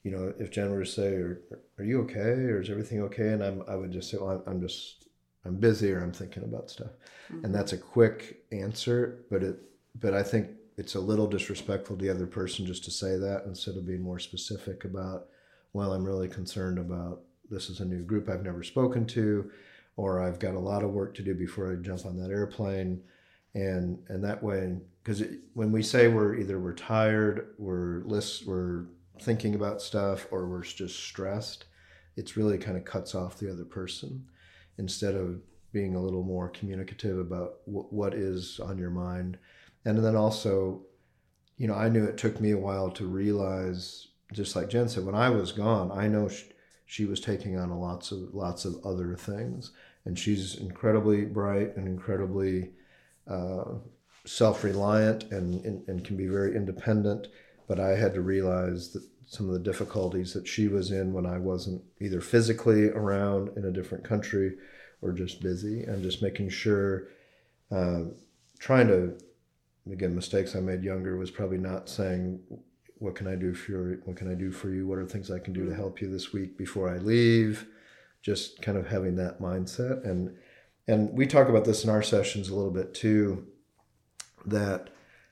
you 0.03 0.11
know, 0.11 0.33
if 0.39 0.51
Jen 0.51 0.71
were 0.71 0.83
to 0.83 0.89
say, 0.89 1.13
are, 1.13 1.41
are 1.77 1.83
you 1.83 2.01
okay? 2.01 2.19
Or 2.19 2.61
is 2.61 2.69
everything 2.69 3.01
okay? 3.03 3.29
And 3.29 3.43
I'm, 3.43 3.63
I 3.67 3.75
would 3.75 3.91
just 3.91 4.09
say, 4.09 4.17
well, 4.19 4.31
I'm, 4.31 4.41
I'm 4.47 4.61
just, 4.61 5.07
I'm 5.45 5.57
busy 5.57 5.91
or 5.91 6.01
I'm 6.01 6.11
thinking 6.11 6.43
about 6.43 6.71
stuff. 6.71 6.91
Mm-hmm. 7.31 7.45
And 7.45 7.55
that's 7.55 7.73
a 7.73 7.77
quick 7.77 8.43
answer, 8.51 9.25
but 9.29 9.43
it, 9.43 9.59
but 9.99 10.13
I 10.13 10.23
think 10.23 10.49
it's 10.77 10.95
a 10.95 10.99
little 10.99 11.27
disrespectful 11.27 11.97
to 11.97 12.03
the 12.03 12.09
other 12.09 12.25
person 12.25 12.65
just 12.65 12.83
to 12.85 12.91
say 12.91 13.17
that 13.17 13.43
instead 13.45 13.77
of 13.77 13.85
being 13.85 14.01
more 14.01 14.19
specific 14.19 14.85
about, 14.85 15.27
well, 15.73 15.93
I'm 15.93 16.03
really 16.03 16.27
concerned 16.27 16.79
about 16.79 17.21
this 17.49 17.69
is 17.69 17.79
a 17.79 17.85
new 17.85 18.03
group 18.03 18.29
I've 18.29 18.43
never 18.43 18.63
spoken 18.63 19.05
to 19.07 19.51
or 19.95 20.21
I've 20.21 20.39
got 20.39 20.55
a 20.55 20.59
lot 20.59 20.83
of 20.83 20.91
work 20.91 21.13
to 21.15 21.23
do 21.23 21.35
before 21.35 21.71
I 21.71 21.75
jump 21.75 22.05
on 22.05 22.17
that 22.17 22.31
airplane. 22.31 23.01
And, 23.53 23.99
and 24.07 24.23
that 24.23 24.41
way, 24.41 24.77
because 25.03 25.23
when 25.53 25.71
we 25.71 25.83
say 25.83 26.07
we're 26.07 26.35
either 26.35 26.59
we're 26.59 26.73
tired, 26.73 27.53
we're 27.59 28.01
list, 28.05 28.47
we're 28.47 28.85
thinking 29.21 29.53
about 29.53 29.81
stuff, 29.81 30.27
or 30.31 30.47
we're 30.47 30.63
just 30.63 30.99
stressed, 30.99 31.65
it's 32.15 32.35
really 32.37 32.57
kind 32.57 32.77
of 32.77 32.85
cuts 32.85 33.13
off 33.13 33.37
the 33.37 33.51
other 33.51 33.65
person 33.65 34.25
instead 34.77 35.15
of 35.15 35.39
being 35.71 35.95
a 35.95 36.01
little 36.01 36.23
more 36.23 36.49
communicative 36.49 37.19
about 37.19 37.65
w- 37.65 37.87
what 37.89 38.13
is 38.13 38.59
on 38.59 38.77
your 38.77 38.89
mind. 38.89 39.37
And 39.85 40.03
then 40.03 40.15
also, 40.15 40.81
you 41.57 41.67
know, 41.67 41.75
I 41.75 41.89
knew 41.89 42.03
it 42.03 42.17
took 42.17 42.39
me 42.39 42.51
a 42.51 42.57
while 42.57 42.89
to 42.91 43.05
realize, 43.05 44.07
just 44.31 44.55
like 44.55 44.69
Jen 44.69 44.89
said, 44.89 45.05
when 45.05 45.15
I 45.15 45.29
was 45.29 45.51
gone, 45.51 45.91
I 45.91 46.07
know 46.07 46.29
she, 46.29 46.45
she 46.85 47.05
was 47.05 47.19
taking 47.19 47.57
on 47.57 47.69
lots 47.71 48.11
of 48.11 48.33
lots 48.33 48.65
of 48.65 48.75
other 48.85 49.15
things, 49.15 49.71
and 50.05 50.17
she's 50.17 50.55
incredibly 50.55 51.25
bright 51.25 51.75
and 51.75 51.87
incredibly 51.87 52.71
uh, 53.27 53.63
self-reliant 54.25 55.23
and, 55.31 55.65
and, 55.65 55.87
and 55.87 56.05
can 56.05 56.17
be 56.17 56.27
very 56.27 56.55
independent. 56.55 57.27
But 57.67 57.79
I 57.79 57.95
had 57.95 58.13
to 58.13 58.21
realize 58.21 58.91
that 58.93 59.03
some 59.25 59.47
of 59.47 59.53
the 59.53 59.59
difficulties 59.59 60.33
that 60.33 60.47
she 60.47 60.67
was 60.67 60.91
in 60.91 61.13
when 61.13 61.25
I 61.25 61.37
wasn't 61.37 61.81
either 61.99 62.21
physically 62.21 62.89
around 62.89 63.49
in 63.57 63.65
a 63.65 63.71
different 63.71 64.03
country 64.03 64.57
or 65.01 65.11
just 65.11 65.41
busy, 65.41 65.83
and 65.83 66.03
just 66.03 66.21
making 66.21 66.49
sure, 66.49 67.07
uh, 67.71 68.03
trying 68.59 68.87
to 68.87 69.17
again 69.91 70.15
mistakes 70.15 70.55
I 70.55 70.59
made 70.59 70.83
younger 70.83 71.17
was 71.17 71.31
probably 71.31 71.57
not 71.57 71.89
saying 71.89 72.39
what 73.03 73.15
can 73.15 73.27
I 73.27 73.35
do 73.35 73.53
for 73.53 73.71
you? 73.71 74.01
What 74.05 74.15
can 74.15 74.31
I 74.31 74.33
do 74.33 74.49
for 74.49 74.69
you? 74.69 74.87
What 74.87 74.97
are 74.97 75.05
things 75.05 75.29
I 75.29 75.37
can 75.37 75.51
do 75.51 75.65
to 75.65 75.71
mm. 75.71 75.75
help 75.75 76.01
you 76.01 76.09
this 76.09 76.31
week 76.31 76.57
before 76.57 76.89
I 76.89 76.99
leave? 76.99 77.67
Just 78.21 78.61
kind 78.61 78.77
of 78.77 78.87
having 78.87 79.17
that 79.17 79.41
mindset 79.41 80.05
and 80.05 80.35
and 80.87 81.13
we 81.13 81.27
talk 81.27 81.47
about 81.47 81.65
this 81.65 81.83
in 81.83 81.89
our 81.89 82.01
sessions 82.01 82.49
a 82.49 82.55
little 82.55 82.71
bit 82.71 82.93
too. 82.93 83.45
That 84.45 84.89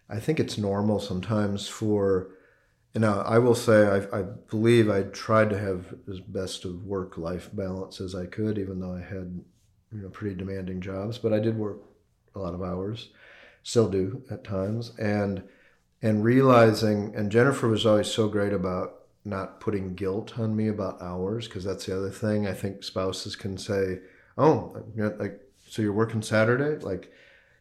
I 0.09 0.19
think 0.19 0.39
it's 0.39 0.57
normal 0.57 0.99
sometimes 0.99 1.69
for 1.69 2.31
you 2.93 2.99
know 2.99 3.21
I 3.25 3.37
will 3.37 3.55
say 3.55 3.87
I, 3.87 4.19
I 4.19 4.23
believe 4.49 4.89
I 4.89 5.03
tried 5.03 5.49
to 5.51 5.57
have 5.57 5.95
as 6.09 6.19
best 6.19 6.65
of 6.65 6.85
work 6.85 7.17
life 7.17 7.49
balance 7.53 8.01
as 8.01 8.13
I 8.13 8.25
could, 8.25 8.57
even 8.57 8.81
though 8.81 8.93
I 8.93 8.99
had 9.01 9.41
you 9.93 10.01
know 10.01 10.09
pretty 10.09 10.35
demanding 10.35 10.81
jobs, 10.81 11.17
but 11.17 11.31
I 11.31 11.39
did 11.39 11.57
work 11.57 11.79
a 12.35 12.39
lot 12.39 12.53
of 12.53 12.61
hours, 12.61 13.09
still 13.63 13.87
do 13.89 14.23
at 14.29 14.43
times, 14.43 14.91
and 14.99 15.43
and 16.01 16.23
realizing 16.23 17.13
and 17.15 17.31
jennifer 17.31 17.67
was 17.67 17.85
always 17.85 18.07
so 18.11 18.27
great 18.27 18.53
about 18.53 18.95
not 19.23 19.59
putting 19.59 19.93
guilt 19.93 20.39
on 20.39 20.55
me 20.55 20.67
about 20.67 21.01
hours 21.01 21.47
because 21.47 21.63
that's 21.63 21.85
the 21.85 21.95
other 21.95 22.09
thing 22.09 22.47
i 22.47 22.53
think 22.53 22.83
spouses 22.83 23.35
can 23.35 23.57
say 23.57 23.99
oh 24.37 24.75
like 25.19 25.39
so 25.71 25.81
you're 25.81 25.93
working 25.93 26.21
saturday? 26.21 26.83
Like 26.83 27.13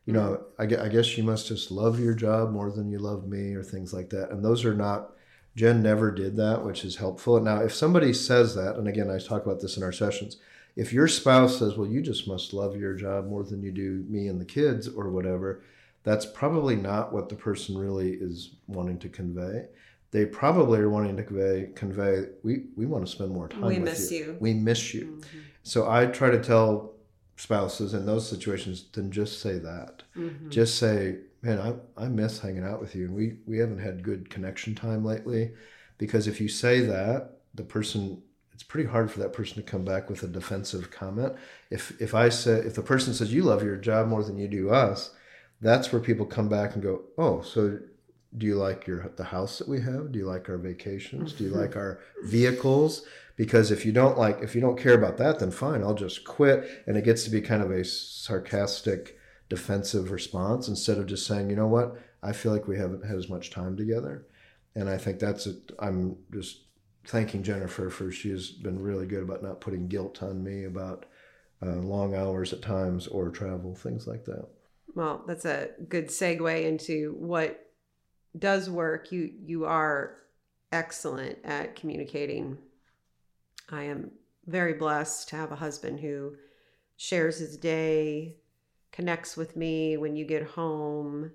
you 0.05 0.13
know 0.13 0.43
I, 0.59 0.65
I 0.65 0.89
guess 0.89 1.17
you 1.17 1.23
must 1.23 1.47
just 1.47 1.71
love 1.71 2.01
your 2.01 2.15
job 2.15 2.51
more 2.51 2.73
than 2.73 2.91
you 2.91 2.99
love 2.99 3.29
me 3.29 3.55
or 3.55 3.63
things 3.63 3.95
like 3.95 4.11
that. 4.11 4.31
And 4.31 4.45
those 4.45 4.65
are 4.65 4.75
not 4.75 5.13
jen 5.55 5.81
never 5.83 6.11
did 6.11 6.37
that 6.37 6.65
which 6.65 6.85
is 6.85 6.97
helpful. 6.97 7.41
Now 7.41 7.61
if 7.61 7.73
somebody 7.73 8.13
says 8.13 8.57
that 8.57 8.75
and 8.75 8.89
again 8.89 9.11
i 9.11 9.19
talk 9.19 9.47
about 9.47 9.61
this 9.61 9.77
in 9.77 9.85
our 9.85 9.93
sessions 9.93 10.39
if 10.75 10.93
your 10.93 11.07
spouse 11.07 11.59
says 11.61 11.77
well 11.77 11.87
you 11.87 12.03
just 12.03 12.27
must 12.27 12.53
love 12.53 12.77
your 12.77 12.95
job 12.95 13.29
more 13.29 13.45
than 13.45 13.63
you 13.63 13.71
do 13.71 14.05
me 14.09 14.27
and 14.27 14.41
the 14.41 14.45
kids 14.45 14.89
or 14.89 15.11
whatever 15.11 15.63
that's 16.03 16.27
probably 16.27 16.77
not 16.77 17.13
what 17.13 17.29
the 17.29 17.35
person 17.35 17.77
really 17.77 18.13
is 18.13 18.55
wanting 18.67 18.99
to 19.01 19.09
convey. 19.09 19.67
They 20.13 20.27
probably 20.27 20.81
are 20.81 20.91
wanting 20.91 21.17
to 21.17 21.23
convey 21.23 21.69
convey 21.75 22.25
we 22.43 22.65
we 22.77 22.87
want 22.87 23.07
to 23.07 23.11
spend 23.11 23.31
more 23.31 23.49
time 23.49 23.67
we 23.67 23.79
with 23.79 23.85
miss 23.85 24.11
you. 24.11 24.19
you. 24.19 24.37
We 24.41 24.55
miss 24.55 24.95
you. 24.95 25.05
Mm-hmm. 25.21 25.39
So 25.63 25.91
I 25.91 26.07
try 26.07 26.31
to 26.31 26.43
tell 26.43 26.95
spouses 27.37 27.95
in 27.95 28.07
those 28.07 28.29
situations 28.29 28.87
then 28.93 29.11
just 29.11 29.41
say 29.41 29.59
that. 29.59 30.03
Mm-hmm. 30.17 30.51
Just 30.51 30.79
say, 30.79 31.19
"Man, 31.43 31.59
I 31.59 32.05
I 32.05 32.09
miss 32.09 32.41
hanging 32.41 32.65
out 32.65 32.81
with 32.81 32.95
you 32.95 33.05
and 33.05 33.15
we 33.15 33.37
we 33.47 33.59
haven't 33.59 33.79
had 33.79 34.03
good 34.03 34.31
connection 34.31 34.75
time 34.75 35.05
lately." 35.05 35.53
Because 35.99 36.27
if 36.27 36.41
you 36.41 36.49
say 36.49 36.81
that, 36.81 37.41
the 37.55 37.63
person 37.63 38.23
it's 38.61 38.63
pretty 38.63 38.89
hard 38.89 39.11
for 39.11 39.21
that 39.21 39.33
person 39.33 39.57
to 39.57 39.63
come 39.63 39.87
back 39.87 40.11
with 40.11 40.23
a 40.23 40.27
defensive 40.27 40.91
comment. 40.91 41.35
If 41.71 41.99
if 42.01 42.15
I 42.15 42.29
say 42.29 42.59
if 42.59 42.75
the 42.75 42.83
person 42.83 43.15
says 43.15 43.33
you 43.33 43.43
love 43.43 43.63
your 43.63 43.77
job 43.77 44.09
more 44.09 44.23
than 44.23 44.37
you 44.37 44.49
do 44.49 44.71
us, 44.71 45.13
that's 45.61 45.93
where 45.93 46.01
people 46.01 46.27
come 46.27 46.49
back 46.49 46.75
and 46.75 46.83
go, 46.83 47.03
oh, 47.19 47.43
so 47.43 47.79
do 48.37 48.47
you 48.47 48.55
like 48.57 48.87
your 48.87 49.11
the 49.17 49.25
house 49.25 49.59
that 49.59 49.69
we 49.69 49.81
have? 49.81 50.13
Do 50.13 50.19
you 50.19 50.27
like 50.27 50.49
our 50.49 50.59
vacations? 50.59 51.33
Do 51.33 51.45
you 51.45 51.51
like 51.51 51.77
our 51.77 52.01
vehicles? 52.23 53.05
Because 53.37 53.71
if 53.71 53.85
you 53.85 53.93
don't 53.93 54.19
like, 54.19 54.41
if 54.43 54.55
you 54.55 54.61
don't 54.61 54.79
care 54.79 54.95
about 54.95 55.17
that, 55.19 55.39
then 55.39 55.51
fine, 55.51 55.83
I'll 55.83 55.95
just 55.95 56.25
quit. 56.25 56.85
And 56.87 56.97
it 56.97 57.05
gets 57.05 57.25
to 57.25 57.31
be 57.31 57.41
kind 57.41 57.63
of 57.63 57.71
a 57.71 57.85
sarcastic, 57.85 59.19
defensive 59.49 60.11
response 60.11 60.69
instead 60.69 60.99
of 60.99 61.07
just 61.07 61.27
saying, 61.27 61.51
you 61.51 61.57
know 61.57 61.67
what, 61.67 61.97
I 62.23 62.33
feel 62.33 62.53
like 62.53 62.69
we 62.69 62.79
haven't 62.79 63.05
had 63.05 63.17
as 63.17 63.29
much 63.29 63.51
time 63.51 63.77
together. 63.77 64.27
And 64.75 64.89
I 64.89 64.99
think 64.99 65.19
that's 65.19 65.47
it. 65.47 65.73
I'm 65.79 66.17
just 66.33 66.65
thanking 67.07 67.43
Jennifer 67.43 67.91
for 67.91 68.13
she 68.13 68.31
has 68.31 68.51
been 68.51 68.81
really 68.81 69.07
good 69.07 69.23
about 69.23 69.43
not 69.43 69.61
putting 69.61 69.89
guilt 69.89 70.23
on 70.23 70.45
me 70.45 70.65
about 70.65 71.07
uh, 71.63 71.77
long 71.77 72.15
hours 72.15 72.53
at 72.53 72.63
times 72.63 73.07
or 73.07 73.31
travel, 73.31 73.75
things 73.75 74.07
like 74.07 74.25
that. 74.27 74.47
Well, 74.95 75.25
that's 75.27 75.45
a 75.45 75.71
good 75.89 76.09
segue 76.09 76.65
into 76.65 77.15
what 77.19 77.67
does 78.39 78.69
work. 78.71 79.13
You 79.13 79.33
you 79.45 79.65
are 79.65 80.17
excellent 80.73 81.39
at 81.45 81.77
communicating. 81.77 82.59
I 83.71 83.85
am 83.85 84.11
very 84.47 84.75
blessed 84.75 85.29
to 85.29 85.37
have 85.37 85.53
a 85.53 85.57
husband 85.57 86.01
who 86.01 86.35
shares 86.97 87.39
his 87.39 87.57
day, 87.57 88.37
connects 88.93 89.37
with 89.37 89.57
me 89.57 89.97
when 89.97 90.17
you 90.17 90.25
get 90.25 90.43
home. 90.43 91.31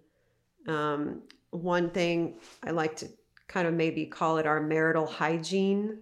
Um, 0.67 1.21
one 1.51 1.89
thing 1.89 2.35
I 2.63 2.71
like 2.71 2.95
to 2.97 3.07
kind 3.47 3.67
of 3.67 3.73
maybe 3.73 4.05
call 4.05 4.37
it 4.37 4.45
our 4.45 4.61
marital 4.61 5.05
hygiene, 5.05 5.99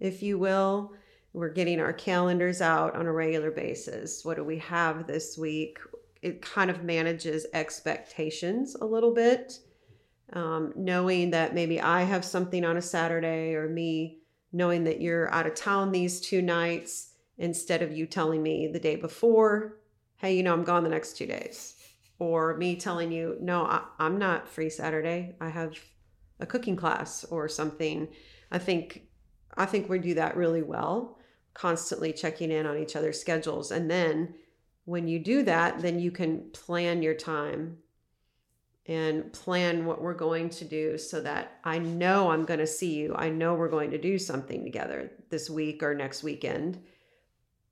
if 0.00 0.22
you 0.22 0.38
will. 0.38 0.92
We're 1.32 1.48
getting 1.48 1.80
our 1.80 1.94
calendars 1.94 2.60
out 2.60 2.94
on 2.94 3.06
a 3.06 3.12
regular 3.12 3.50
basis. 3.50 4.24
What 4.24 4.36
do 4.36 4.44
we 4.44 4.58
have 4.58 5.06
this 5.06 5.38
week? 5.38 5.78
It 6.22 6.40
kind 6.40 6.70
of 6.70 6.84
manages 6.84 7.46
expectations 7.52 8.76
a 8.80 8.86
little 8.86 9.12
bit. 9.12 9.58
Um, 10.32 10.72
knowing 10.76 11.30
that 11.32 11.54
maybe 11.54 11.78
I 11.80 12.04
have 12.04 12.24
something 12.24 12.64
on 12.64 12.78
a 12.78 12.82
Saturday 12.82 13.54
or 13.54 13.68
me 13.68 14.20
knowing 14.50 14.84
that 14.84 15.00
you're 15.00 15.30
out 15.32 15.46
of 15.46 15.54
town 15.54 15.92
these 15.92 16.20
two 16.20 16.40
nights 16.40 17.14
instead 17.36 17.82
of 17.82 17.92
you 17.92 18.06
telling 18.06 18.42
me 18.42 18.68
the 18.72 18.78
day 18.78 18.96
before, 18.96 19.78
hey, 20.16 20.34
you 20.36 20.42
know, 20.42 20.52
I'm 20.52 20.64
gone 20.64 20.84
the 20.84 20.90
next 20.90 21.16
two 21.16 21.26
days. 21.26 21.74
Or 22.18 22.56
me 22.56 22.76
telling 22.76 23.10
you, 23.10 23.36
no, 23.40 23.64
I, 23.64 23.82
I'm 23.98 24.16
not 24.16 24.48
free 24.48 24.70
Saturday. 24.70 25.34
I 25.40 25.48
have 25.48 25.76
a 26.38 26.46
cooking 26.46 26.76
class 26.76 27.24
or 27.24 27.48
something. 27.48 28.08
I 28.50 28.58
think 28.58 29.08
I 29.56 29.66
think 29.66 29.88
we 29.88 29.98
do 29.98 30.14
that 30.14 30.36
really 30.36 30.62
well, 30.62 31.18
constantly 31.52 32.12
checking 32.12 32.50
in 32.50 32.64
on 32.64 32.78
each 32.78 32.96
other's 32.96 33.20
schedules. 33.20 33.70
And 33.70 33.90
then 33.90 34.34
when 34.84 35.08
you 35.08 35.18
do 35.18 35.42
that, 35.44 35.80
then 35.80 35.98
you 35.98 36.10
can 36.10 36.50
plan 36.52 37.02
your 37.02 37.14
time 37.14 37.78
and 38.86 39.32
plan 39.32 39.86
what 39.86 40.02
we're 40.02 40.14
going 40.14 40.48
to 40.50 40.64
do 40.64 40.98
so 40.98 41.20
that 41.20 41.60
I 41.62 41.78
know 41.78 42.30
I'm 42.30 42.44
going 42.44 42.58
to 42.58 42.66
see 42.66 42.94
you. 42.94 43.14
I 43.16 43.28
know 43.28 43.54
we're 43.54 43.68
going 43.68 43.92
to 43.92 43.98
do 43.98 44.18
something 44.18 44.64
together 44.64 45.12
this 45.30 45.48
week 45.48 45.82
or 45.82 45.94
next 45.94 46.24
weekend, 46.24 46.82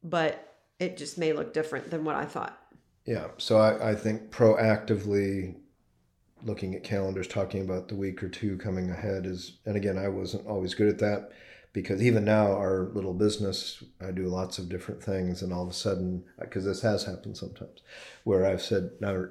but 0.05 0.57
it 0.79 0.97
just 0.97 1.19
may 1.19 1.33
look 1.33 1.53
different 1.53 1.91
than 1.91 2.05
what 2.05 2.15
I 2.15 2.25
thought. 2.25 2.59
Yeah. 3.05 3.29
So 3.39 3.59
I, 3.59 3.91
I 3.91 3.95
think 3.95 4.31
proactively 4.31 5.57
looking 6.45 6.75
at 6.75 6.85
calendars, 6.85 7.27
talking 7.27 7.63
about 7.63 7.89
the 7.89 7.97
week 7.97 8.23
or 8.23 8.29
two 8.29 8.57
coming 8.57 8.91
ahead 8.91 9.27
is, 9.27 9.59
and 9.67 9.77
again, 9.77 9.99
I 9.99 10.09
wasn't 10.09 10.47
always 10.47 10.75
good 10.75 10.89
at 10.89 10.99
that, 11.01 11.33
because 11.73 12.03
even 12.03 12.25
now 12.25 12.47
our 12.53 12.91
little 12.95 13.15
business 13.15 13.83
i 14.01 14.11
do 14.11 14.27
lots 14.27 14.59
of 14.59 14.69
different 14.69 15.03
things 15.03 15.43
and 15.43 15.53
all 15.53 15.63
of 15.63 15.71
a 15.71 15.75
sudden 15.75 16.23
because 16.41 16.65
this 16.65 16.83
has 16.83 17.05
happened 17.05 17.37
sometimes 17.37 17.81
where 18.25 18.47
i've 18.47 18.63
said 18.63 18.91
now 19.01 19.25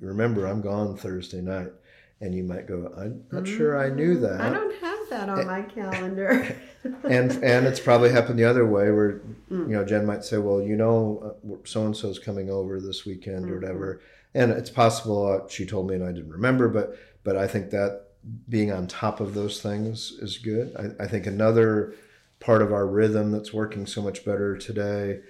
remember 0.00 0.46
i'm 0.46 0.60
gone 0.60 0.96
thursday 0.96 1.40
night 1.40 1.72
and 2.20 2.34
you 2.34 2.42
might 2.42 2.66
go 2.66 2.92
i'm 2.96 3.24
not 3.32 3.44
mm, 3.44 3.56
sure 3.56 3.78
i 3.78 3.88
knew 3.88 4.16
mm, 4.16 4.20
that 4.20 4.40
i 4.40 4.50
don't 4.50 4.74
have 4.80 4.98
that 5.10 5.28
on 5.28 5.38
and, 5.38 5.46
my 5.46 5.62
calendar 5.62 6.56
and 7.04 7.32
and 7.42 7.66
it's 7.66 7.80
probably 7.80 8.10
happened 8.10 8.38
the 8.38 8.44
other 8.44 8.66
way 8.66 8.90
where 8.90 9.20
mm. 9.50 9.68
you 9.68 9.74
know 9.74 9.84
jen 9.84 10.06
might 10.06 10.24
say 10.24 10.38
well 10.38 10.60
you 10.60 10.76
know 10.76 11.36
so 11.64 11.84
and 11.84 11.96
so's 11.96 12.18
coming 12.18 12.50
over 12.50 12.80
this 12.80 13.04
weekend 13.04 13.44
mm-hmm. 13.44 13.52
or 13.52 13.60
whatever 13.60 14.00
and 14.34 14.50
it's 14.50 14.70
possible 14.70 15.26
uh, 15.26 15.48
she 15.48 15.64
told 15.64 15.88
me 15.88 15.94
and 15.94 16.04
i 16.04 16.12
didn't 16.12 16.30
remember 16.30 16.68
but 16.68 16.96
but 17.24 17.36
i 17.36 17.46
think 17.46 17.70
that 17.70 18.05
being 18.48 18.72
on 18.72 18.86
top 18.86 19.20
of 19.20 19.34
those 19.34 19.60
things 19.60 20.12
is 20.20 20.38
good. 20.38 20.74
I, 20.76 21.04
I 21.04 21.06
think 21.06 21.26
another 21.26 21.94
part 22.40 22.62
of 22.62 22.72
our 22.72 22.86
rhythm 22.86 23.32
that's 23.32 23.52
working 23.52 23.86
so 23.86 24.02
much 24.02 24.24
better 24.24 24.56
today, 24.56 25.20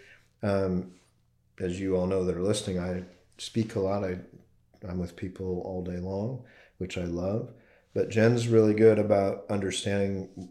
um, 0.43 0.93
as 1.59 1.81
you 1.81 1.97
all 1.97 2.07
know 2.07 2.25
that 2.25 2.37
are 2.37 2.43
listening, 2.43 2.79
I 2.79 3.05
speak 3.39 3.75
a 3.75 3.81
lot. 3.81 4.05
I, 4.05 4.19
I'm 4.89 4.99
with 4.99 5.17
people 5.17 5.63
all 5.65 5.83
day 5.83 5.99
long, 5.99 6.45
which 6.79 6.99
I 6.99 7.05
love. 7.05 7.53
But 7.95 8.11
Jen's 8.11 8.49
really 8.49 8.75
good 8.75 8.99
about 8.99 9.45
understanding 9.49 10.51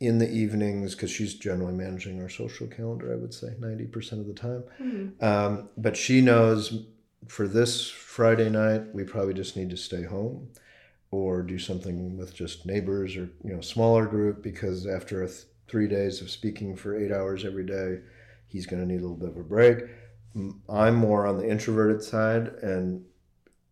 in 0.00 0.18
the 0.18 0.30
evenings 0.30 0.94
because 0.94 1.10
she's 1.10 1.34
generally 1.34 1.74
managing 1.74 2.22
our 2.22 2.28
social 2.28 2.68
calendar, 2.68 3.12
I 3.12 3.16
would 3.16 3.34
say 3.34 3.48
90% 3.58 4.12
of 4.12 4.26
the 4.28 4.32
time. 4.32 4.64
Mm-hmm. 4.80 5.24
Um, 5.24 5.68
but 5.76 5.96
she 5.96 6.20
knows 6.20 6.84
for 7.26 7.48
this 7.48 7.90
Friday 7.90 8.48
night, 8.48 8.94
we 8.94 9.02
probably 9.02 9.34
just 9.34 9.56
need 9.56 9.70
to 9.70 9.76
stay 9.76 10.04
home 10.04 10.48
or 11.10 11.42
do 11.42 11.58
something 11.58 12.16
with 12.16 12.34
just 12.34 12.66
neighbors 12.66 13.16
or 13.16 13.30
you 13.42 13.54
know 13.54 13.60
smaller 13.60 14.06
group 14.06 14.42
because 14.42 14.86
after 14.86 15.26
th- 15.26 15.44
three 15.66 15.88
days 15.88 16.20
of 16.20 16.30
speaking 16.30 16.76
for 16.76 16.98
eight 16.98 17.12
hours 17.12 17.44
every 17.44 17.64
day 17.64 18.00
he's 18.46 18.66
going 18.66 18.80
to 18.80 18.86
need 18.88 19.00
a 19.00 19.02
little 19.02 19.16
bit 19.16 19.28
of 19.28 19.36
a 19.36 19.42
break. 19.42 19.84
I'm 20.68 20.94
more 20.94 21.26
on 21.26 21.36
the 21.36 21.48
introverted 21.48 22.02
side 22.02 22.48
and 22.62 23.04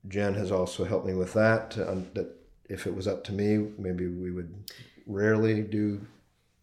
jen 0.09 0.35
has 0.35 0.51
also 0.51 0.85
helped 0.85 1.07
me 1.07 1.15
with 1.15 1.33
that, 1.35 1.71
to, 1.73 1.91
um, 1.91 2.07
that 2.15 2.35
if 2.69 2.87
it 2.87 2.95
was 2.95 3.07
up 3.07 3.25
to 3.25 3.33
me 3.33 3.69
maybe 3.79 4.07
we 4.07 4.31
would 4.31 4.53
rarely 5.07 5.63
do 5.63 6.05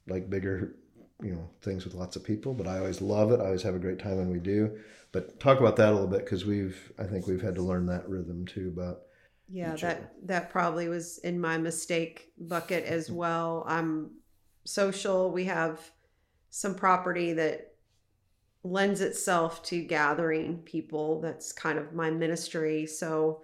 like 0.08 0.30
bigger 0.30 0.76
you 1.22 1.34
know 1.34 1.50
things 1.62 1.86
with 1.86 1.94
lots 1.94 2.18
of 2.18 2.24
people 2.24 2.54
but 2.54 2.68
i 2.68 2.78
always 2.78 3.02
love 3.02 3.32
it. 3.32 3.40
I 3.40 3.46
always 3.46 3.64
have 3.64 3.76
a 3.76 3.80
great 3.80 4.00
time 4.00 4.18
when 4.18 4.30
we 4.32 4.40
do. 4.40 4.78
But 5.12 5.40
talk 5.40 5.60
about 5.60 5.76
that 5.76 5.90
a 5.90 5.92
little 5.92 6.08
bit 6.08 6.26
because 6.26 6.44
we've 6.44 6.92
i 6.98 7.04
think 7.04 7.28
we've 7.28 7.42
had 7.42 7.56
to 7.56 7.62
learn 7.62 7.86
that 7.86 8.10
rhythm 8.10 8.46
too 8.46 8.74
about 8.76 9.04
yeah 9.54 9.76
that 9.76 9.98
other. 9.98 10.10
that 10.24 10.50
probably 10.50 10.90
was 10.90 11.20
in 11.20 11.40
my 11.40 11.58
mistake 11.58 12.32
bucket 12.38 12.84
as 12.86 13.10
well. 13.22 13.64
I'm 13.68 14.12
social. 14.66 15.32
We 15.32 15.46
have 15.46 15.80
some 16.50 16.76
property 16.76 17.34
that 17.34 17.74
lends 18.64 19.02
itself 19.02 19.62
to 19.64 19.84
gathering 19.84 20.60
people. 20.60 21.22
That's 21.22 21.52
kind 21.52 21.78
of 21.78 21.94
my 21.94 22.10
ministry. 22.10 22.86
So 22.86 23.42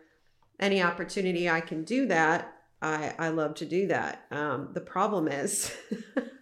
any 0.59 0.83
opportunity 0.83 1.49
i 1.49 1.61
can 1.61 1.83
do 1.83 2.05
that 2.05 2.53
i 2.81 3.13
i 3.17 3.29
love 3.29 3.55
to 3.55 3.65
do 3.65 3.87
that. 3.87 4.25
Um, 4.31 4.69
the 4.73 4.81
problem 4.81 5.27
is 5.27 5.71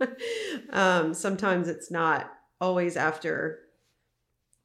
um, 0.71 1.13
sometimes 1.13 1.67
it's 1.67 1.91
not 1.91 2.31
always 2.59 2.97
after 2.97 3.59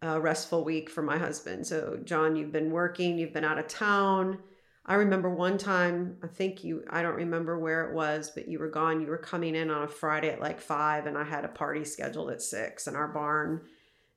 a 0.00 0.20
restful 0.20 0.64
week 0.64 0.90
for 0.90 1.02
my 1.02 1.18
husband. 1.18 1.66
So 1.66 1.98
jon 2.04 2.36
you've 2.36 2.52
been 2.52 2.70
working 2.70 3.18
you've 3.18 3.32
been 3.32 3.44
out 3.44 3.58
of 3.58 3.68
town 3.68 4.38
I 4.84 4.94
remember 4.94 5.30
one 5.30 5.58
time, 5.58 6.16
I 6.24 6.26
think 6.26 6.64
you, 6.64 6.84
I 6.90 7.02
don't 7.02 7.14
remember 7.14 7.56
where 7.58 7.88
it 7.88 7.94
was, 7.94 8.32
but 8.34 8.48
you 8.48 8.58
were 8.58 8.68
gone. 8.68 9.00
You 9.00 9.06
were 9.06 9.18
coming 9.18 9.54
in 9.54 9.70
on 9.70 9.84
a 9.84 9.88
Friday 9.88 10.30
at 10.30 10.40
like 10.40 10.60
five, 10.60 11.06
and 11.06 11.16
I 11.16 11.22
had 11.22 11.44
a 11.44 11.48
party 11.48 11.84
scheduled 11.84 12.30
at 12.30 12.42
six 12.42 12.88
in 12.88 12.96
our 12.96 13.06
barn. 13.06 13.62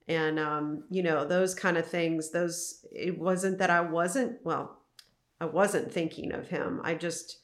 And, 0.08 0.40
um, 0.40 0.84
you 0.90 1.04
know, 1.04 1.26
those 1.26 1.54
kind 1.54 1.78
of 1.78 1.86
things, 1.86 2.32
those, 2.32 2.84
it 2.92 3.20
wasn't 3.20 3.60
that 3.60 3.70
I 3.70 3.82
wasn't, 3.82 4.38
well, 4.44 4.80
I 5.40 5.46
wasn't 5.46 5.92
thinking 5.92 6.32
of 6.32 6.48
him. 6.48 6.82
I 6.84 6.96
just 6.96 7.40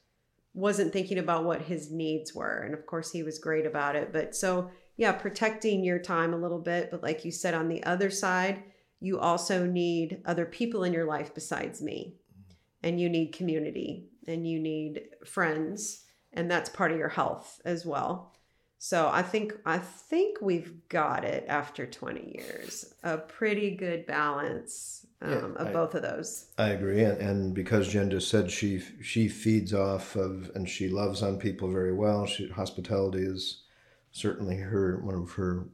wasn't 0.54 0.92
thinking 0.92 1.20
about 1.20 1.44
what 1.44 1.62
his 1.62 1.92
needs 1.92 2.34
were. 2.34 2.64
And 2.64 2.74
of 2.74 2.86
course, 2.88 3.12
he 3.12 3.24
was 3.24 3.40
great 3.40 3.66
about 3.68 3.96
it. 3.96 4.12
But 4.12 4.36
so, 4.36 4.72
yeah, 4.98 5.12
protecting 5.12 5.84
your 5.84 6.00
time 6.00 6.34
a 6.34 6.40
little 6.40 6.60
bit. 6.60 6.90
But 6.90 7.04
like 7.04 7.24
you 7.24 7.32
said, 7.32 7.54
on 7.54 7.70
the 7.70 7.84
other 7.84 8.10
side, 8.10 8.64
you 9.00 9.20
also 9.20 9.66
need 9.66 10.22
other 10.26 10.46
people 10.46 10.84
in 10.84 10.94
your 10.94 11.06
life 11.06 11.34
besides 11.34 11.82
me 11.82 12.16
and 12.84 13.00
you 13.00 13.10
need 13.10 13.34
community 13.34 14.10
and 14.28 14.48
you 14.48 14.60
need 14.60 15.02
friends 15.26 16.06
and 16.34 16.50
that's 16.50 16.70
part 16.70 16.92
of 16.92 16.98
your 16.98 17.10
health 17.10 17.62
as 17.66 17.86
well. 17.86 18.34
So 18.84 19.10
i 19.14 19.22
think 19.22 19.54
i 19.64 19.78
think 19.78 20.40
we've 20.42 20.90
got 20.90 21.24
it 21.24 21.46
after 21.48 21.86
20 21.86 22.34
years. 22.36 22.94
A 23.04 23.18
pretty 23.18 23.76
good 23.76 24.08
balance 24.08 25.06
um, 25.22 25.32
yeah, 25.32 25.62
of 25.62 25.68
I, 25.68 25.72
both 25.72 25.94
of 25.94 26.02
those. 26.02 26.48
I 26.58 26.70
agree 26.70 27.04
and, 27.04 27.20
and, 27.20 27.54
because 27.54 27.88
jen 27.90 28.10
just 28.10 28.30
said 28.30 28.50
she 28.50 28.82
she 29.04 29.28
feeds 29.28 29.72
off 29.72 30.16
of 30.16 30.50
and 30.56 30.68
she 30.68 30.90
loves 30.90 31.22
on 31.22 31.38
people 31.38 31.72
very 31.72 31.94
well 31.94 32.26
she 32.26 32.48
hospitality 32.50 33.20
is 33.22 33.62
certainly 34.12 34.58
her 34.58 35.00
one 35.04 35.16
of 35.16 35.32
her 35.34 35.68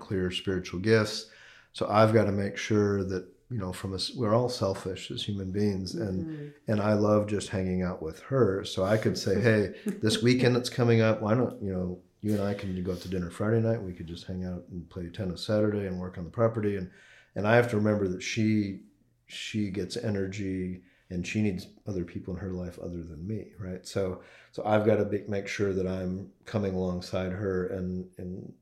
clear 0.00 0.30
spiritual 0.32 0.80
gifts. 0.80 1.30
So 1.72 1.86
i've 1.88 2.12
got 2.12 2.24
to 2.24 2.32
make 2.32 2.56
sure 2.56 3.04
that 3.04 3.28
you 3.50 3.58
know 3.58 3.72
from 3.72 3.94
us 3.94 4.12
we're 4.14 4.34
all 4.34 4.48
selfish 4.48 5.10
as 5.10 5.22
human 5.22 5.50
beings 5.50 5.94
and 5.94 6.26
mm-hmm. 6.26 6.46
and 6.70 6.80
i 6.80 6.92
love 6.92 7.26
just 7.26 7.48
hanging 7.48 7.82
out 7.82 8.02
with 8.02 8.20
her. 8.20 8.64
So 8.64 8.84
i 8.84 8.96
could 8.96 9.16
say 9.16 9.40
hey 9.40 9.74
this 10.02 10.22
weekend 10.22 10.54
that's 10.54 10.68
coming 10.68 11.00
up 11.00 11.22
why 11.22 11.34
don't 11.34 11.60
you 11.62 11.72
know 11.72 11.98
you 12.20 12.32
and 12.32 12.42
i 12.42 12.54
can 12.54 12.82
go 12.82 12.92
out 12.92 13.00
to 13.00 13.08
dinner 13.08 13.30
friday 13.30 13.60
night. 13.60 13.82
We 13.82 13.92
could 13.92 14.06
just 14.06 14.26
hang 14.26 14.44
out 14.44 14.64
and 14.70 14.88
play 14.90 15.08
tennis 15.08 15.44
saturday 15.44 15.86
and 15.86 15.98
work 15.98 16.18
on 16.18 16.24
the 16.24 16.30
property. 16.30 16.76
And 16.76 16.90
and 17.34 17.46
i 17.46 17.56
have 17.56 17.70
to 17.70 17.76
remember 17.76 18.08
that 18.08 18.22
she 18.22 18.80
she 19.26 19.70
gets 19.70 19.96
energy 19.96 20.82
and 21.10 21.26
she 21.26 21.40
needs 21.40 21.68
other 21.86 22.04
people 22.04 22.34
in 22.34 22.40
her 22.40 22.52
life 22.52 22.78
other 22.78 23.02
than 23.02 23.26
me 23.26 23.52
right? 23.58 23.86
So 23.86 24.22
so 24.52 24.62
i've 24.66 24.84
got 24.84 24.96
to 24.96 25.04
be, 25.04 25.24
make 25.26 25.48
sure 25.48 25.72
that 25.72 25.86
i'm 25.86 26.30
coming 26.44 26.74
alongside 26.74 27.32
her 27.32 27.68
and 27.68 28.08
and 28.18 28.52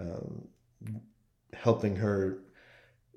um, 0.00 0.48
helping 1.52 1.96
her 1.96 2.38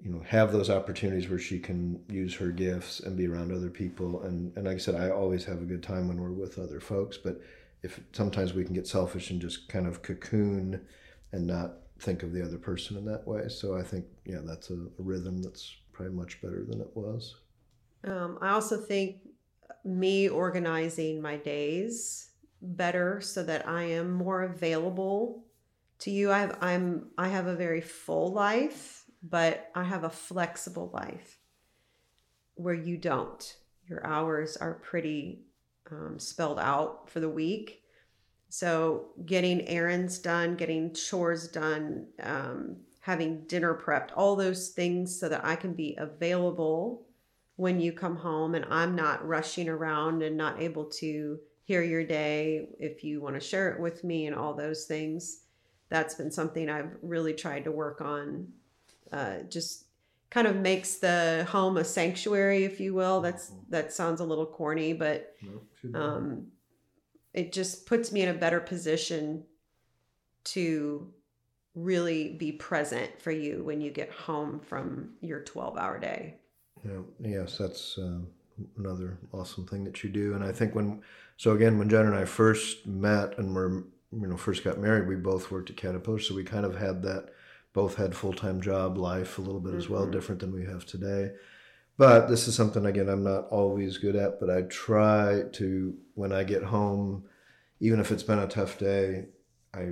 you 0.05 0.11
know 0.11 0.21
have 0.27 0.51
those 0.51 0.69
opportunities 0.69 1.27
where 1.27 1.39
she 1.39 1.57
can 1.57 1.99
use 2.07 2.35
her 2.35 2.51
gifts 2.51 2.99
and 2.99 3.17
be 3.17 3.27
around 3.27 3.51
other 3.51 3.71
people. 3.71 4.21
And 4.21 4.55
and 4.55 4.65
like 4.65 4.75
i 4.75 4.77
said 4.77 4.95
i 4.95 5.09
always 5.09 5.43
have 5.45 5.61
a 5.61 5.65
good 5.65 5.81
time 5.81 6.07
when 6.07 6.21
we're 6.21 6.31
with 6.31 6.59
other 6.59 6.79
folks 6.79 7.17
but 7.17 7.41
if 7.81 7.99
sometimes 8.13 8.53
we 8.53 8.63
can 8.63 8.73
get 8.73 8.87
selfish 8.87 9.31
and 9.31 9.41
just 9.41 9.67
kind 9.67 9.87
of 9.87 10.01
cocoon 10.03 10.81
and 11.31 11.47
not 11.47 11.77
think 11.99 12.23
of 12.23 12.33
the 12.33 12.43
other 12.43 12.57
person 12.57 12.97
in 12.97 13.05
that 13.05 13.27
way. 13.27 13.47
So 13.49 13.75
i 13.75 13.81
think 13.81 14.05
yeah 14.25 14.41
that's 14.43 14.69
a, 14.69 14.75
a 14.75 15.03
rhythm 15.11 15.41
that's 15.41 15.75
probably 15.91 16.13
much 16.13 16.39
better 16.39 16.63
than 16.63 16.81
it 16.81 16.91
was. 16.93 17.35
Um, 18.03 18.37
i 18.41 18.49
also 18.49 18.77
think 18.77 19.17
me 19.83 20.29
organizing 20.29 21.19
my 21.19 21.37
days 21.37 22.29
better 22.61 23.21
so 23.21 23.41
that 23.43 23.67
i 23.67 23.83
am 23.83 24.11
more 24.11 24.43
available 24.43 25.45
to 25.97 26.11
you. 26.11 26.31
I 26.31 26.39
have 26.39 26.57
i'm 26.61 27.07
i 27.17 27.27
have 27.27 27.47
a 27.47 27.55
very 27.55 27.81
full 27.81 28.31
life 28.31 29.04
but 29.29 29.71
I 29.73 29.83
have 29.83 30.03
a 30.03 30.09
flexible 30.09 30.91
life 30.93 31.39
where 32.55 32.75
you 32.75 32.97
don't. 32.97 33.57
Your 33.87 34.05
hours 34.05 34.55
are 34.57 34.75
pretty 34.75 35.41
um, 35.91 36.19
spelled 36.19 36.59
out 36.59 37.09
for 37.09 37.19
the 37.19 37.29
week. 37.29 37.81
So, 38.49 39.07
getting 39.25 39.67
errands 39.67 40.19
done, 40.19 40.55
getting 40.55 40.93
chores 40.93 41.47
done, 41.47 42.07
um, 42.21 42.77
having 43.01 43.45
dinner 43.47 43.73
prepped, 43.73 44.11
all 44.15 44.35
those 44.35 44.69
things 44.69 45.19
so 45.19 45.27
that 45.27 45.43
I 45.43 45.55
can 45.55 45.73
be 45.73 45.95
available 45.97 47.07
when 47.55 47.79
you 47.79 47.91
come 47.91 48.15
home 48.15 48.53
and 48.55 48.65
I'm 48.69 48.95
not 48.95 49.27
rushing 49.27 49.67
around 49.67 50.21
and 50.21 50.37
not 50.37 50.61
able 50.61 50.85
to 50.85 51.39
hear 51.63 51.81
your 51.81 52.05
day 52.05 52.69
if 52.79 53.03
you 53.03 53.21
want 53.21 53.35
to 53.35 53.41
share 53.41 53.71
it 53.71 53.79
with 53.79 54.03
me 54.03 54.27
and 54.27 54.35
all 54.35 54.53
those 54.53 54.85
things. 54.85 55.41
That's 55.89 56.15
been 56.15 56.31
something 56.31 56.69
I've 56.69 56.95
really 57.01 57.33
tried 57.33 57.63
to 57.63 57.71
work 57.71 58.01
on 58.01 58.47
uh, 59.11 59.39
just 59.49 59.85
kind 60.29 60.47
of 60.47 60.55
makes 60.55 60.95
the 60.95 61.47
home 61.49 61.77
a 61.77 61.83
sanctuary, 61.83 62.65
if 62.65 62.79
you 62.79 62.93
will. 62.93 63.21
That's 63.21 63.49
mm-hmm. 63.49 63.71
that 63.71 63.93
sounds 63.93 64.19
a 64.19 64.25
little 64.25 64.45
corny, 64.45 64.93
but 64.93 65.35
um, 65.93 66.47
it 67.33 67.51
just 67.51 67.85
puts 67.85 68.11
me 68.11 68.21
in 68.21 68.29
a 68.29 68.33
better 68.33 68.59
position 68.59 69.43
to 70.45 71.11
really 71.75 72.33
be 72.33 72.51
present 72.51 73.21
for 73.21 73.31
you 73.31 73.63
when 73.63 73.81
you 73.81 73.91
get 73.91 74.09
home 74.09 74.59
from 74.59 75.09
your 75.21 75.41
12 75.41 75.77
hour 75.77 75.99
day. 75.99 76.35
Yeah, 76.83 77.01
yes, 77.19 77.57
that's 77.57 77.97
uh, 77.97 78.19
another 78.77 79.17
awesome 79.33 79.65
thing 79.65 79.83
that 79.83 80.03
you 80.03 80.09
do. 80.09 80.33
And 80.33 80.43
I 80.43 80.51
think 80.51 80.75
when, 80.75 81.01
so 81.37 81.51
again, 81.51 81.77
when 81.77 81.89
Jen 81.89 82.05
and 82.05 82.15
I 82.15 82.25
first 82.25 82.85
met 82.85 83.37
and 83.37 83.53
were, 83.53 83.83
you 84.11 84.27
know, 84.27 84.37
first 84.37 84.63
got 84.63 84.79
married, 84.79 85.07
we 85.07 85.15
both 85.15 85.51
worked 85.51 85.69
at 85.69 85.77
Caterpillar. 85.77 86.19
So 86.19 86.35
we 86.35 86.43
kind 86.43 86.65
of 86.65 86.77
had 86.77 87.01
that 87.03 87.29
both 87.75 87.95
had 87.95 88.15
full 88.15 88.33
time 88.33 88.61
job 88.61 88.97
life 88.97 89.37
a 89.37 89.41
little 89.41 89.59
bit 89.59 89.71
mm-hmm. 89.71 89.79
as 89.79 89.89
well, 89.89 90.03
mm-hmm. 90.03 90.11
different 90.11 90.39
than 90.39 90.53
we 90.53 90.65
have 90.65 90.85
today. 90.85 91.33
But 91.97 92.27
this 92.27 92.47
is 92.47 92.55
something 92.55 92.85
again 92.85 93.09
I'm 93.09 93.23
not 93.23 93.47
always 93.49 93.97
good 93.97 94.15
at, 94.15 94.39
but 94.39 94.49
I 94.49 94.63
try 94.63 95.43
to 95.53 95.93
when 96.15 96.31
I 96.31 96.43
get 96.45 96.63
home, 96.63 97.25
even 97.81 97.99
if 97.99 98.11
it's 98.11 98.23
been 98.23 98.39
a 98.39 98.47
tough 98.47 98.79
day, 98.79 99.25
I 99.73 99.91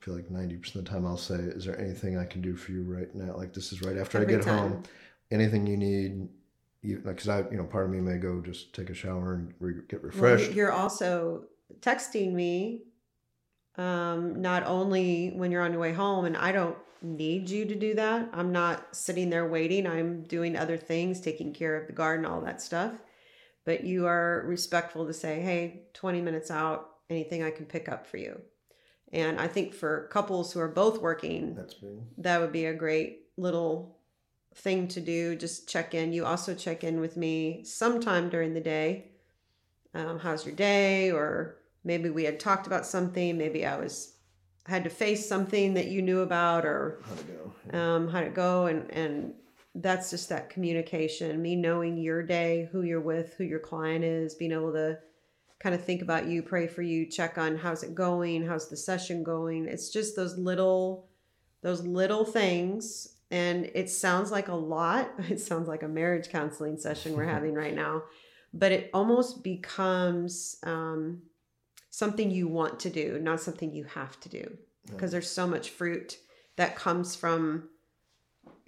feel 0.00 0.14
like 0.14 0.28
90% 0.28 0.74
of 0.76 0.84
the 0.84 0.90
time 0.90 1.06
I'll 1.06 1.16
say, 1.16 1.36
Is 1.36 1.64
there 1.64 1.80
anything 1.80 2.18
I 2.18 2.26
can 2.26 2.42
do 2.42 2.54
for 2.54 2.72
you 2.72 2.82
right 2.82 3.12
now? 3.14 3.34
Like, 3.34 3.54
this 3.54 3.72
is 3.72 3.80
right 3.80 3.96
after 3.96 4.18
Every 4.18 4.34
I 4.34 4.36
get 4.36 4.44
time. 4.44 4.58
home. 4.58 4.82
Anything 5.30 5.66
you 5.66 5.78
need, 5.78 6.28
you, 6.82 7.00
like, 7.04 7.16
cause 7.16 7.28
I, 7.28 7.38
you 7.50 7.56
know, 7.56 7.64
part 7.64 7.86
of 7.86 7.90
me 7.90 8.00
may 8.00 8.18
go 8.18 8.42
just 8.42 8.74
take 8.74 8.90
a 8.90 8.94
shower 8.94 9.34
and 9.34 9.54
re- 9.58 9.82
get 9.88 10.02
Well, 10.02 10.10
refreshed. 10.10 10.52
you're 10.52 10.72
also 10.72 11.44
texting 11.80 12.32
me 12.32 12.82
um, 13.76 14.40
not 14.40 14.64
only 14.66 15.30
when 15.34 15.50
you're 15.50 15.62
on 15.62 15.72
your 15.72 15.80
way 15.80 15.92
home, 15.92 16.24
and 16.24 16.36
I 16.36 16.52
don't 16.52 16.76
need 17.02 17.50
you 17.50 17.64
to 17.66 17.74
do 17.74 17.94
that. 17.94 18.30
I'm 18.32 18.52
not 18.52 18.94
sitting 18.96 19.30
there 19.30 19.46
waiting. 19.46 19.86
I'm 19.86 20.22
doing 20.22 20.56
other 20.56 20.76
things, 20.76 21.20
taking 21.20 21.52
care 21.52 21.76
of 21.76 21.86
the 21.86 21.92
garden, 21.92 22.24
all 22.24 22.40
that 22.42 22.62
stuff. 22.62 22.92
But 23.64 23.84
you 23.84 24.06
are 24.06 24.42
respectful 24.46 25.06
to 25.06 25.12
say, 25.12 25.40
hey, 25.40 25.82
20 25.94 26.20
minutes 26.20 26.50
out, 26.50 26.90
anything 27.10 27.42
I 27.42 27.50
can 27.50 27.66
pick 27.66 27.88
up 27.88 28.06
for 28.06 28.16
you. 28.18 28.40
And 29.12 29.38
I 29.40 29.48
think 29.48 29.74
for 29.74 30.08
couples 30.10 30.52
who 30.52 30.60
are 30.60 30.68
both 30.68 31.00
working, 31.00 31.54
That's 31.54 31.80
me. 31.82 32.00
that 32.18 32.40
would 32.40 32.52
be 32.52 32.66
a 32.66 32.74
great 32.74 33.20
little 33.36 33.98
thing 34.54 34.88
to 34.88 35.00
do. 35.00 35.36
Just 35.36 35.68
check 35.68 35.94
in. 35.94 36.12
You 36.12 36.24
also 36.24 36.54
check 36.54 36.84
in 36.84 37.00
with 37.00 37.16
me 37.16 37.64
sometime 37.64 38.28
during 38.28 38.54
the 38.54 38.60
day. 38.60 39.10
Um, 39.94 40.18
how's 40.18 40.44
your 40.44 40.54
day? 40.54 41.10
Or 41.12 41.56
maybe 41.84 42.10
we 42.10 42.24
had 42.24 42.40
talked 42.40 42.66
about 42.66 42.86
something. 42.86 43.36
Maybe 43.38 43.64
I 43.66 43.76
was 43.78 44.16
had 44.66 44.84
to 44.84 44.90
face 44.90 45.28
something 45.28 45.74
that 45.74 45.86
you 45.88 46.00
knew 46.02 46.20
about, 46.20 46.64
or 46.64 47.00
How'd 47.06 47.18
it 47.18 47.72
go? 47.72 47.78
um, 47.78 48.08
how'd 48.08 48.24
it 48.24 48.34
go? 48.34 48.66
And 48.66 48.90
and 48.90 49.34
that's 49.74 50.10
just 50.10 50.28
that 50.28 50.50
communication. 50.50 51.40
Me 51.42 51.56
knowing 51.56 51.98
your 51.98 52.22
day, 52.22 52.68
who 52.72 52.82
you're 52.82 53.00
with, 53.00 53.34
who 53.34 53.44
your 53.44 53.58
client 53.58 54.04
is, 54.04 54.34
being 54.34 54.52
able 54.52 54.72
to 54.72 54.98
kind 55.60 55.74
of 55.74 55.82
think 55.84 56.02
about 56.02 56.26
you, 56.26 56.42
pray 56.42 56.66
for 56.66 56.82
you, 56.82 57.06
check 57.06 57.38
on 57.38 57.56
how's 57.56 57.82
it 57.82 57.94
going, 57.94 58.46
how's 58.46 58.68
the 58.68 58.76
session 58.76 59.22
going. 59.22 59.66
It's 59.66 59.90
just 59.90 60.14
those 60.16 60.36
little 60.38 61.08
those 61.62 61.82
little 61.86 62.24
things 62.26 63.08
and 63.30 63.70
it 63.74 63.88
sounds 63.90 64.30
like 64.30 64.48
a 64.48 64.54
lot. 64.54 65.10
It 65.30 65.40
sounds 65.40 65.66
like 65.66 65.82
a 65.82 65.88
marriage 65.88 66.28
counseling 66.28 66.76
session 66.78 67.16
we're 67.16 67.24
having 67.24 67.54
right 67.54 67.74
now, 67.74 68.02
but 68.52 68.70
it 68.70 68.90
almost 68.92 69.42
becomes 69.42 70.56
um, 70.62 71.22
something 71.94 72.28
you 72.28 72.48
want 72.48 72.80
to 72.80 72.90
do, 72.90 73.20
not 73.20 73.40
something 73.40 73.72
you 73.72 73.84
have 73.84 74.18
to 74.18 74.28
do. 74.28 74.58
Because 74.84 75.12
there's 75.12 75.30
so 75.30 75.46
much 75.46 75.70
fruit 75.70 76.18
that 76.56 76.74
comes 76.74 77.14
from 77.14 77.68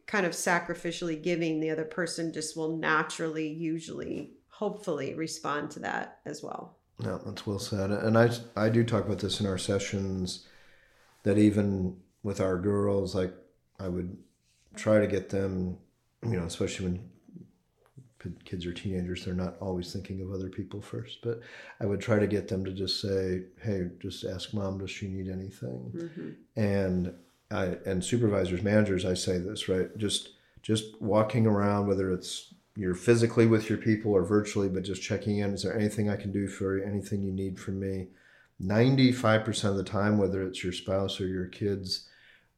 kind 0.06 0.24
of 0.24 0.30
sacrificially 0.30 1.20
giving 1.20 1.58
the 1.58 1.70
other 1.70 1.84
person 1.84 2.32
just 2.32 2.56
will 2.56 2.76
naturally 2.76 3.48
usually 3.48 4.34
hopefully 4.48 5.12
respond 5.12 5.72
to 5.72 5.80
that 5.80 6.20
as 6.24 6.40
well. 6.40 6.78
Yeah, 7.00 7.18
that's 7.26 7.44
well 7.46 7.58
said. 7.58 7.90
And 7.90 8.16
I, 8.16 8.30
I 8.54 8.68
do 8.68 8.84
talk 8.84 9.04
about 9.04 9.18
this 9.18 9.40
in 9.40 9.46
our 9.46 9.58
sessions 9.58 10.46
that 11.24 11.36
even 11.36 11.96
with 12.22 12.40
our 12.40 12.56
girls, 12.56 13.16
like 13.16 13.34
I 13.80 13.88
would 13.88 14.16
try 14.76 15.00
to 15.00 15.06
get 15.08 15.30
them, 15.30 15.78
you 16.22 16.38
know, 16.38 16.44
especially 16.44 16.86
when 16.86 17.10
kids 18.44 18.66
are 18.66 18.72
teenagers, 18.72 19.24
they're 19.24 19.34
not 19.34 19.56
always 19.60 19.92
thinking 19.92 20.20
of 20.20 20.32
other 20.32 20.48
people 20.48 20.80
first, 20.80 21.18
but 21.22 21.40
I 21.80 21.86
would 21.86 22.00
try 22.00 22.18
to 22.18 22.26
get 22.26 22.48
them 22.48 22.64
to 22.64 22.72
just 22.72 23.00
say, 23.00 23.42
Hey, 23.62 23.88
just 24.00 24.24
ask 24.24 24.52
mom, 24.54 24.78
does 24.78 24.90
she 24.90 25.08
need 25.08 25.28
anything? 25.28 25.92
mm-hmm. 25.94 26.60
and 26.60 27.14
I 27.50 27.76
and 27.86 28.04
supervisors, 28.04 28.62
managers, 28.62 29.04
I 29.04 29.14
say 29.14 29.38
this 29.38 29.68
right. 29.68 29.96
Just 29.96 30.30
just 30.62 31.00
walking 31.00 31.46
around, 31.46 31.86
whether 31.86 32.12
it's 32.12 32.54
you're 32.76 32.94
physically 32.94 33.46
with 33.46 33.68
your 33.70 33.78
people 33.78 34.12
or 34.12 34.24
virtually, 34.24 34.68
but 34.68 34.82
just 34.82 35.02
checking 35.02 35.38
in. 35.38 35.54
Is 35.54 35.62
there 35.62 35.76
anything 35.76 36.10
I 36.10 36.16
can 36.16 36.32
do 36.32 36.48
for 36.48 36.76
you? 36.76 36.84
Anything 36.84 37.22
you 37.22 37.32
need 37.32 37.58
from 37.58 37.78
me? 37.80 38.08
Ninety-five 38.58 39.44
percent 39.44 39.72
of 39.72 39.76
the 39.78 39.84
time, 39.84 40.18
whether 40.18 40.42
it's 40.42 40.64
your 40.64 40.72
spouse 40.72 41.20
or 41.20 41.28
your 41.28 41.46
kids 41.46 42.08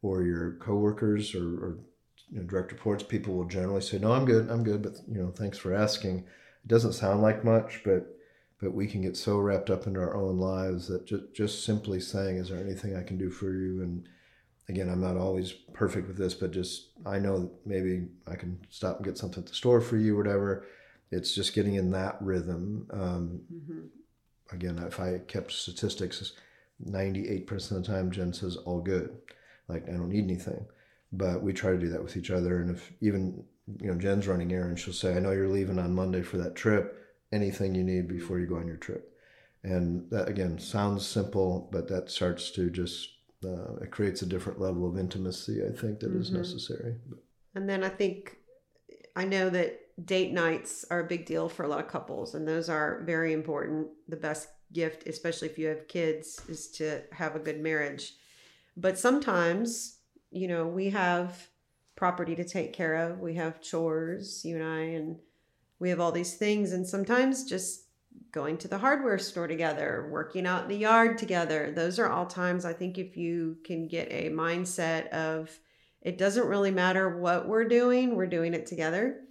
or 0.00 0.22
your 0.22 0.52
coworkers 0.60 1.34
or, 1.34 1.44
or 1.44 1.78
you 2.30 2.38
know, 2.40 2.44
direct 2.44 2.72
reports, 2.72 3.02
people 3.02 3.34
will 3.34 3.44
generally 3.46 3.80
say, 3.80 3.98
"No, 3.98 4.12
I'm 4.12 4.24
good. 4.24 4.50
I'm 4.50 4.62
good." 4.64 4.82
But 4.82 4.96
you 5.08 5.20
know, 5.22 5.30
thanks 5.30 5.58
for 5.58 5.74
asking. 5.74 6.18
It 6.18 6.68
doesn't 6.68 6.92
sound 6.92 7.22
like 7.22 7.44
much, 7.44 7.82
but 7.84 8.14
but 8.60 8.74
we 8.74 8.86
can 8.88 9.02
get 9.02 9.16
so 9.16 9.38
wrapped 9.38 9.70
up 9.70 9.86
into 9.86 10.00
our 10.00 10.16
own 10.16 10.38
lives 10.38 10.88
that 10.88 11.06
just 11.06 11.32
just 11.34 11.64
simply 11.64 12.00
saying, 12.00 12.36
"Is 12.36 12.48
there 12.50 12.58
anything 12.60 12.96
I 12.96 13.02
can 13.02 13.18
do 13.18 13.30
for 13.30 13.52
you?" 13.52 13.82
and 13.82 14.08
again, 14.68 14.90
I'm 14.90 15.00
not 15.00 15.16
always 15.16 15.52
perfect 15.72 16.08
with 16.08 16.18
this, 16.18 16.34
but 16.34 16.50
just 16.50 16.90
I 17.06 17.18
know 17.18 17.38
that 17.40 17.66
maybe 17.66 18.08
I 18.26 18.34
can 18.34 18.60
stop 18.68 18.96
and 18.96 19.04
get 19.06 19.16
something 19.16 19.42
at 19.42 19.48
the 19.48 19.54
store 19.54 19.80
for 19.80 19.96
you, 19.96 20.14
whatever. 20.16 20.66
It's 21.10 21.34
just 21.34 21.54
getting 21.54 21.76
in 21.76 21.90
that 21.92 22.20
rhythm. 22.20 22.86
Um, 22.92 23.40
Mm-hmm. 23.50 24.54
again, 24.54 24.78
if 24.86 25.00
I 25.00 25.20
kept 25.26 25.52
statistics, 25.52 26.32
98% 26.84 27.50
of 27.70 27.82
the 27.82 27.82
time 27.82 28.10
Jen 28.10 28.32
says 28.34 28.56
all 28.56 28.80
good. 28.80 29.16
Like 29.68 29.88
I 29.88 29.92
don't 29.92 30.10
need 30.10 30.24
anything. 30.24 30.66
But 31.12 31.42
we 31.42 31.52
try 31.52 31.72
to 31.72 31.78
do 31.78 31.88
that 31.88 32.02
with 32.02 32.16
each 32.16 32.30
other. 32.30 32.60
And 32.60 32.76
if 32.76 32.92
even, 33.00 33.44
you 33.80 33.88
know, 33.88 33.98
Jen's 33.98 34.28
running 34.28 34.52
errands, 34.52 34.80
she'll 34.80 34.92
say, 34.94 35.16
I 35.16 35.20
know 35.20 35.32
you're 35.32 35.48
leaving 35.48 35.78
on 35.78 35.94
Monday 35.94 36.22
for 36.22 36.36
that 36.38 36.54
trip. 36.54 36.94
Anything 37.32 37.74
you 37.74 37.84
need 37.84 38.08
before 38.08 38.38
you 38.38 38.46
go 38.46 38.56
on 38.56 38.66
your 38.66 38.76
trip. 38.76 39.14
And 39.62 40.10
that 40.10 40.28
again 40.28 40.58
sounds 40.58 41.06
simple, 41.06 41.68
but 41.72 41.88
that 41.88 42.10
starts 42.10 42.50
to 42.52 42.70
just 42.70 43.10
uh, 43.44 43.76
it 43.76 43.90
creates 43.90 44.22
a 44.22 44.26
different 44.26 44.60
level 44.60 44.88
of 44.88 44.98
intimacy. 44.98 45.62
I 45.64 45.70
think 45.70 46.00
that 46.00 46.12
is 46.12 46.30
Mhm. 46.30 46.38
necessary. 46.38 46.96
And 47.54 47.68
then 47.68 47.84
I 47.84 47.88
think 47.88 48.38
I 49.14 49.24
know 49.24 49.50
that 49.50 49.80
date 50.04 50.32
nights 50.32 50.84
are 50.90 51.00
a 51.00 51.06
big 51.06 51.26
deal 51.26 51.48
for 51.48 51.64
a 51.64 51.68
lot 51.68 51.80
of 51.80 51.88
couples, 51.88 52.34
and 52.34 52.46
those 52.46 52.68
are 52.68 53.02
very 53.04 53.32
important. 53.32 53.88
The 54.08 54.16
best 54.16 54.48
gift, 54.72 55.06
especially 55.08 55.48
if 55.48 55.58
you 55.58 55.66
have 55.66 55.88
kids, 55.88 56.40
is 56.48 56.68
to 56.72 57.02
have 57.12 57.34
a 57.34 57.40
good 57.40 57.60
marriage. 57.60 58.14
But 58.76 58.98
sometimes, 58.98 59.97
you 60.38 60.48
know, 60.48 60.66
we 60.66 60.90
have 60.90 61.48
property 61.96 62.36
to 62.36 62.44
take 62.44 62.72
care 62.72 62.94
of, 62.94 63.18
we 63.18 63.34
have 63.34 63.60
chores, 63.60 64.44
you 64.44 64.56
and 64.56 64.64
I, 64.64 64.80
and 64.80 65.16
we 65.78 65.90
have 65.90 66.00
all 66.00 66.12
these 66.12 66.34
things. 66.34 66.72
And 66.72 66.86
sometimes 66.86 67.44
just 67.44 67.86
going 68.32 68.56
to 68.58 68.68
the 68.68 68.78
hardware 68.78 69.18
store 69.18 69.48
together, 69.48 70.08
working 70.10 70.46
out 70.46 70.64
in 70.64 70.68
the 70.68 70.76
yard 70.76 71.18
together, 71.18 71.72
those 71.74 71.98
are 71.98 72.08
all 72.08 72.26
times 72.26 72.64
I 72.64 72.72
think 72.72 72.98
if 72.98 73.16
you 73.16 73.58
can 73.64 73.88
get 73.88 74.08
a 74.10 74.30
mindset 74.30 75.08
of, 75.08 75.58
it 76.00 76.16
doesn't 76.16 76.46
really 76.46 76.70
matter 76.70 77.18
what 77.18 77.48
we're 77.48 77.66
doing 77.66 78.14
we're 78.14 78.26
doing 78.26 78.54
it 78.54 78.66
together. 78.66 79.22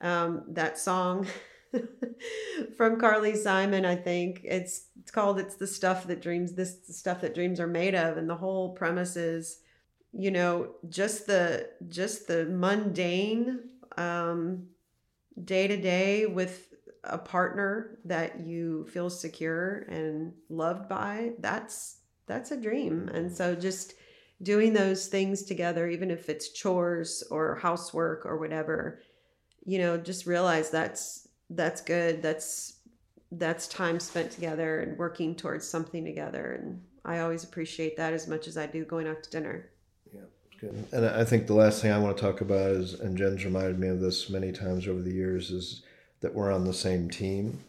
Um, 0.00 0.44
that 0.48 0.78
song 0.78 1.26
from 2.76 3.00
carly 3.00 3.34
simon 3.34 3.84
i 3.84 3.96
think 3.96 4.40
it's 4.44 4.86
it's 5.06 5.12
called 5.12 5.38
it's 5.38 5.54
the 5.54 5.68
stuff 5.68 6.08
that 6.08 6.20
dreams 6.20 6.54
this 6.54 6.78
the 6.88 6.92
stuff 6.92 7.20
that 7.20 7.32
dreams 7.32 7.60
are 7.60 7.68
made 7.68 7.94
of. 7.94 8.16
And 8.16 8.28
the 8.28 8.34
whole 8.34 8.74
premise 8.74 9.14
is 9.14 9.60
you 10.12 10.30
know 10.30 10.74
just 10.88 11.26
the 11.26 11.68
just 11.88 12.26
the 12.26 12.46
mundane 12.46 13.60
um, 13.96 14.66
day 15.44 15.66
to 15.66 15.76
day 15.76 16.26
with 16.26 16.74
a 17.04 17.18
partner 17.18 17.98
that 18.04 18.40
you 18.40 18.86
feel 18.86 19.08
secure 19.10 19.86
and 19.88 20.32
loved 20.48 20.88
by 20.88 21.32
that's 21.38 21.98
that's 22.26 22.50
a 22.50 22.60
dream. 22.60 23.08
And 23.14 23.32
so 23.32 23.54
just 23.54 23.94
doing 24.42 24.72
those 24.72 25.06
things 25.06 25.44
together 25.44 25.88
even 25.88 26.10
if 26.10 26.28
it's 26.28 26.52
chores 26.52 27.22
or 27.30 27.56
housework 27.56 28.26
or 28.26 28.36
whatever 28.36 29.00
you 29.64 29.78
know 29.78 29.96
just 29.96 30.26
realize 30.26 30.68
that's 30.70 31.28
that's 31.50 31.80
good. 31.80 32.22
That's 32.22 32.80
that's 33.32 33.68
time 33.68 34.00
spent 34.00 34.30
together 34.30 34.80
and 34.80 34.98
working 34.98 35.34
towards 35.34 35.66
something 35.66 36.04
together. 36.04 36.58
And 36.60 36.82
i 37.04 37.20
always 37.20 37.44
appreciate 37.44 37.96
that 37.96 38.12
as 38.12 38.26
much 38.26 38.48
as 38.48 38.58
i 38.58 38.66
do 38.66 38.84
going 38.84 39.06
out 39.06 39.22
to 39.22 39.30
dinner 39.30 39.70
Good. 40.60 40.86
And 40.92 41.06
I 41.06 41.24
think 41.24 41.46
the 41.46 41.54
last 41.54 41.82
thing 41.82 41.92
I 41.92 41.98
want 41.98 42.16
to 42.16 42.22
talk 42.22 42.40
about 42.40 42.70
is, 42.70 42.94
and 42.94 43.16
Jen's 43.16 43.44
reminded 43.44 43.78
me 43.78 43.88
of 43.88 44.00
this 44.00 44.30
many 44.30 44.52
times 44.52 44.88
over 44.88 45.02
the 45.02 45.12
years, 45.12 45.50
is 45.50 45.82
that 46.20 46.34
we're 46.34 46.52
on 46.52 46.64
the 46.64 46.74
same 46.74 47.10
team. 47.10 47.60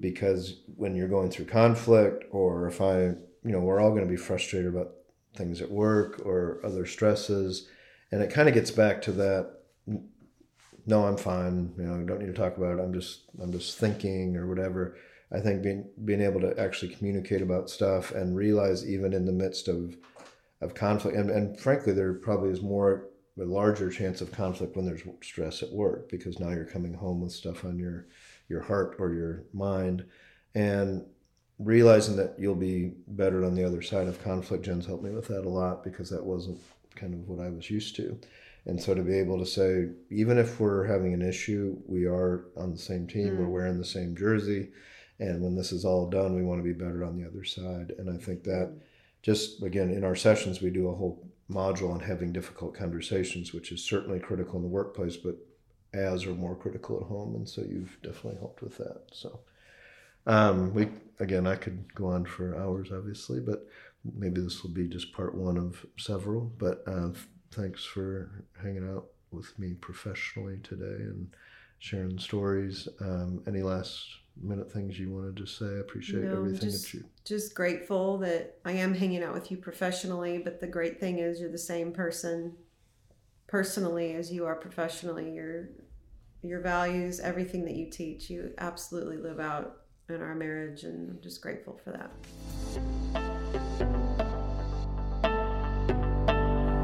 Because 0.00 0.60
when 0.76 0.94
you're 0.94 1.08
going 1.08 1.30
through 1.30 1.46
conflict, 1.46 2.24
or 2.30 2.68
if 2.68 2.82
I, 2.82 2.98
you 3.00 3.16
know, 3.42 3.60
we're 3.60 3.80
all 3.80 3.90
going 3.90 4.02
to 4.02 4.10
be 4.10 4.16
frustrated 4.16 4.68
about 4.68 4.92
things 5.34 5.62
at 5.62 5.70
work 5.70 6.20
or 6.26 6.60
other 6.62 6.84
stresses. 6.84 7.68
And 8.12 8.22
it 8.22 8.30
kind 8.30 8.48
of 8.48 8.54
gets 8.54 8.70
back 8.70 9.00
to 9.02 9.12
that 9.12 9.58
no, 10.88 11.04
I'm 11.04 11.18
fine. 11.18 11.74
You 11.76 11.84
know, 11.84 12.02
don't 12.04 12.18
need 12.18 12.26
to 12.26 12.32
talk 12.32 12.56
about 12.56 12.78
it. 12.78 12.82
I'm 12.82 12.94
just, 12.94 13.24
I'm 13.40 13.52
just 13.52 13.76
thinking 13.76 14.36
or 14.36 14.46
whatever. 14.46 14.96
I 15.30 15.40
think 15.40 15.62
being 15.62 15.84
being 16.06 16.22
able 16.22 16.40
to 16.40 16.58
actually 16.58 16.94
communicate 16.94 17.42
about 17.42 17.68
stuff 17.68 18.12
and 18.12 18.34
realize 18.34 18.88
even 18.88 19.12
in 19.12 19.26
the 19.26 19.32
midst 19.32 19.68
of 19.68 19.94
of 20.60 20.74
conflict 20.74 21.16
and, 21.16 21.30
and 21.30 21.58
frankly 21.60 21.92
there 21.92 22.14
probably 22.14 22.50
is 22.50 22.62
more 22.62 23.08
a 23.40 23.44
larger 23.44 23.88
chance 23.88 24.20
of 24.20 24.32
conflict 24.32 24.74
when 24.74 24.84
there's 24.84 25.02
stress 25.22 25.62
at 25.62 25.70
work 25.72 26.08
because 26.10 26.40
now 26.40 26.50
you're 26.50 26.64
coming 26.64 26.92
home 26.94 27.20
with 27.20 27.30
stuff 27.32 27.64
on 27.64 27.78
your 27.78 28.06
your 28.48 28.60
heart 28.62 28.96
or 28.98 29.12
your 29.12 29.44
mind 29.52 30.04
and 30.54 31.04
realizing 31.60 32.16
that 32.16 32.34
you'll 32.38 32.54
be 32.54 32.92
better 33.08 33.44
on 33.44 33.54
the 33.54 33.64
other 33.64 33.82
side 33.82 34.08
of 34.08 34.22
conflict 34.24 34.64
jen's 34.64 34.86
helped 34.86 35.04
me 35.04 35.10
with 35.10 35.28
that 35.28 35.44
a 35.44 35.48
lot 35.48 35.84
because 35.84 36.10
that 36.10 36.24
wasn't 36.24 36.58
kind 36.96 37.14
of 37.14 37.28
what 37.28 37.44
i 37.44 37.48
was 37.48 37.70
used 37.70 37.94
to. 37.96 38.18
And 38.66 38.78
so 38.82 38.92
to 38.94 39.02
be 39.02 39.16
able 39.18 39.38
to 39.38 39.46
say 39.46 39.88
even 40.10 40.36
if 40.36 40.58
we're 40.60 40.84
having 40.86 41.14
an 41.14 41.22
issue 41.22 41.76
we 41.86 42.06
are 42.06 42.46
on 42.56 42.72
the 42.72 42.78
same 42.78 43.06
team 43.06 43.28
Mm. 43.28 43.38
we're 43.38 43.48
wearing 43.48 43.78
the 43.78 43.84
same 43.84 44.16
jersey 44.16 44.70
and 45.20 45.40
when 45.42 45.54
this 45.54 45.72
is 45.72 45.84
all 45.84 46.10
done 46.10 46.34
we 46.34 46.42
want 46.42 46.58
to 46.60 46.64
be 46.64 46.72
better 46.72 47.04
on 47.04 47.16
the 47.16 47.26
other 47.26 47.44
side. 47.44 47.92
And 47.98 48.10
i 48.10 48.16
think 48.22 48.42
that 48.44 48.72
just 49.22 49.62
again 49.62 49.90
in 49.90 50.04
our 50.04 50.16
sessions 50.16 50.60
we 50.60 50.70
do 50.70 50.88
a 50.88 50.94
whole 50.94 51.28
module 51.50 51.90
on 51.90 52.00
having 52.00 52.32
difficult 52.32 52.74
conversations, 52.74 53.52
which 53.52 53.72
is 53.72 53.82
certainly 53.82 54.20
critical 54.20 54.56
in 54.56 54.62
the 54.62 54.68
workplace, 54.68 55.16
but 55.16 55.36
as 55.94 56.26
or 56.26 56.34
more 56.34 56.54
critical 56.54 56.98
at 57.00 57.06
home. 57.06 57.34
And 57.34 57.48
so 57.48 57.62
you've 57.62 57.96
definitely 58.02 58.38
helped 58.38 58.62
with 58.62 58.76
that. 58.78 59.02
So 59.12 59.40
um, 60.26 60.74
we 60.74 60.88
again, 61.20 61.46
I 61.46 61.56
could 61.56 61.94
go 61.94 62.08
on 62.08 62.24
for 62.24 62.56
hours, 62.56 62.90
obviously, 62.92 63.40
but 63.40 63.66
maybe 64.16 64.40
this 64.40 64.62
will 64.62 64.70
be 64.70 64.86
just 64.86 65.12
part 65.12 65.34
one 65.34 65.56
of 65.56 65.84
several. 65.98 66.52
But 66.58 66.82
uh, 66.86 67.10
thanks 67.50 67.84
for 67.84 68.44
hanging 68.62 68.88
out 68.88 69.06
with 69.30 69.58
me 69.58 69.74
professionally 69.74 70.58
today 70.62 71.02
and 71.02 71.28
sharing 71.78 72.18
stories. 72.18 72.88
Um, 73.00 73.42
any 73.46 73.62
last 73.62 74.06
minute 74.42 74.72
things 74.72 74.98
you 74.98 75.10
wanted 75.10 75.36
to 75.36 75.46
say? 75.46 75.66
I 75.66 75.80
appreciate 75.80 76.24
no, 76.24 76.36
everything 76.36 76.70
just, 76.70 76.84
that 76.84 76.94
you. 76.94 77.04
Just 77.24 77.54
grateful 77.54 78.18
that 78.18 78.58
I 78.64 78.72
am 78.72 78.94
hanging 78.94 79.22
out 79.22 79.34
with 79.34 79.50
you 79.50 79.56
professionally, 79.56 80.38
but 80.38 80.60
the 80.60 80.66
great 80.66 81.00
thing 81.00 81.18
is 81.18 81.40
you're 81.40 81.50
the 81.50 81.58
same 81.58 81.92
person 81.92 82.56
personally 83.46 84.14
as 84.14 84.32
you 84.32 84.46
are 84.46 84.56
professionally. 84.56 85.32
Your 85.32 85.70
your 86.42 86.60
values, 86.60 87.18
everything 87.20 87.64
that 87.64 87.74
you 87.74 87.90
teach, 87.90 88.30
you 88.30 88.52
absolutely 88.58 89.16
live 89.16 89.40
out 89.40 89.78
in 90.08 90.22
our 90.22 90.34
marriage, 90.34 90.84
and 90.84 91.10
I'm 91.10 91.20
just 91.20 91.40
grateful 91.40 91.80
for 91.82 91.90
that. 91.92 92.12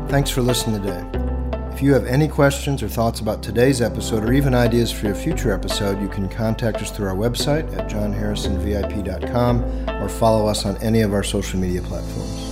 Thanks 0.09 0.31
for 0.31 0.43
listening 0.43 0.83
today. 0.83 1.34
If 1.75 1.83
you 1.83 1.93
have 1.95 2.07
any 2.07 2.29
questions 2.29 2.85
or 2.85 2.89
thoughts 2.89 3.19
about 3.19 3.43
today's 3.43 3.83
episode 3.83 4.23
or 4.23 4.33
even 4.33 4.55
ideas 4.55 4.93
for 4.93 5.11
a 5.11 5.15
future 5.15 5.53
episode, 5.53 6.01
you 6.01 6.09
can 6.09 6.29
contact 6.29 6.81
us 6.81 6.93
through 6.93 7.09
our 7.09 7.17
website 7.17 7.67
at 7.77 7.91
jonharrisonvip.com 7.91 9.91
or 10.01 10.09
follow 10.09 10.47
us 10.47 10.65
on 10.65 10.77
any 10.77 11.01
of 11.01 11.13
our 11.13 11.25
social 11.25 11.59
media 11.59 11.83
platforms. 11.83 12.44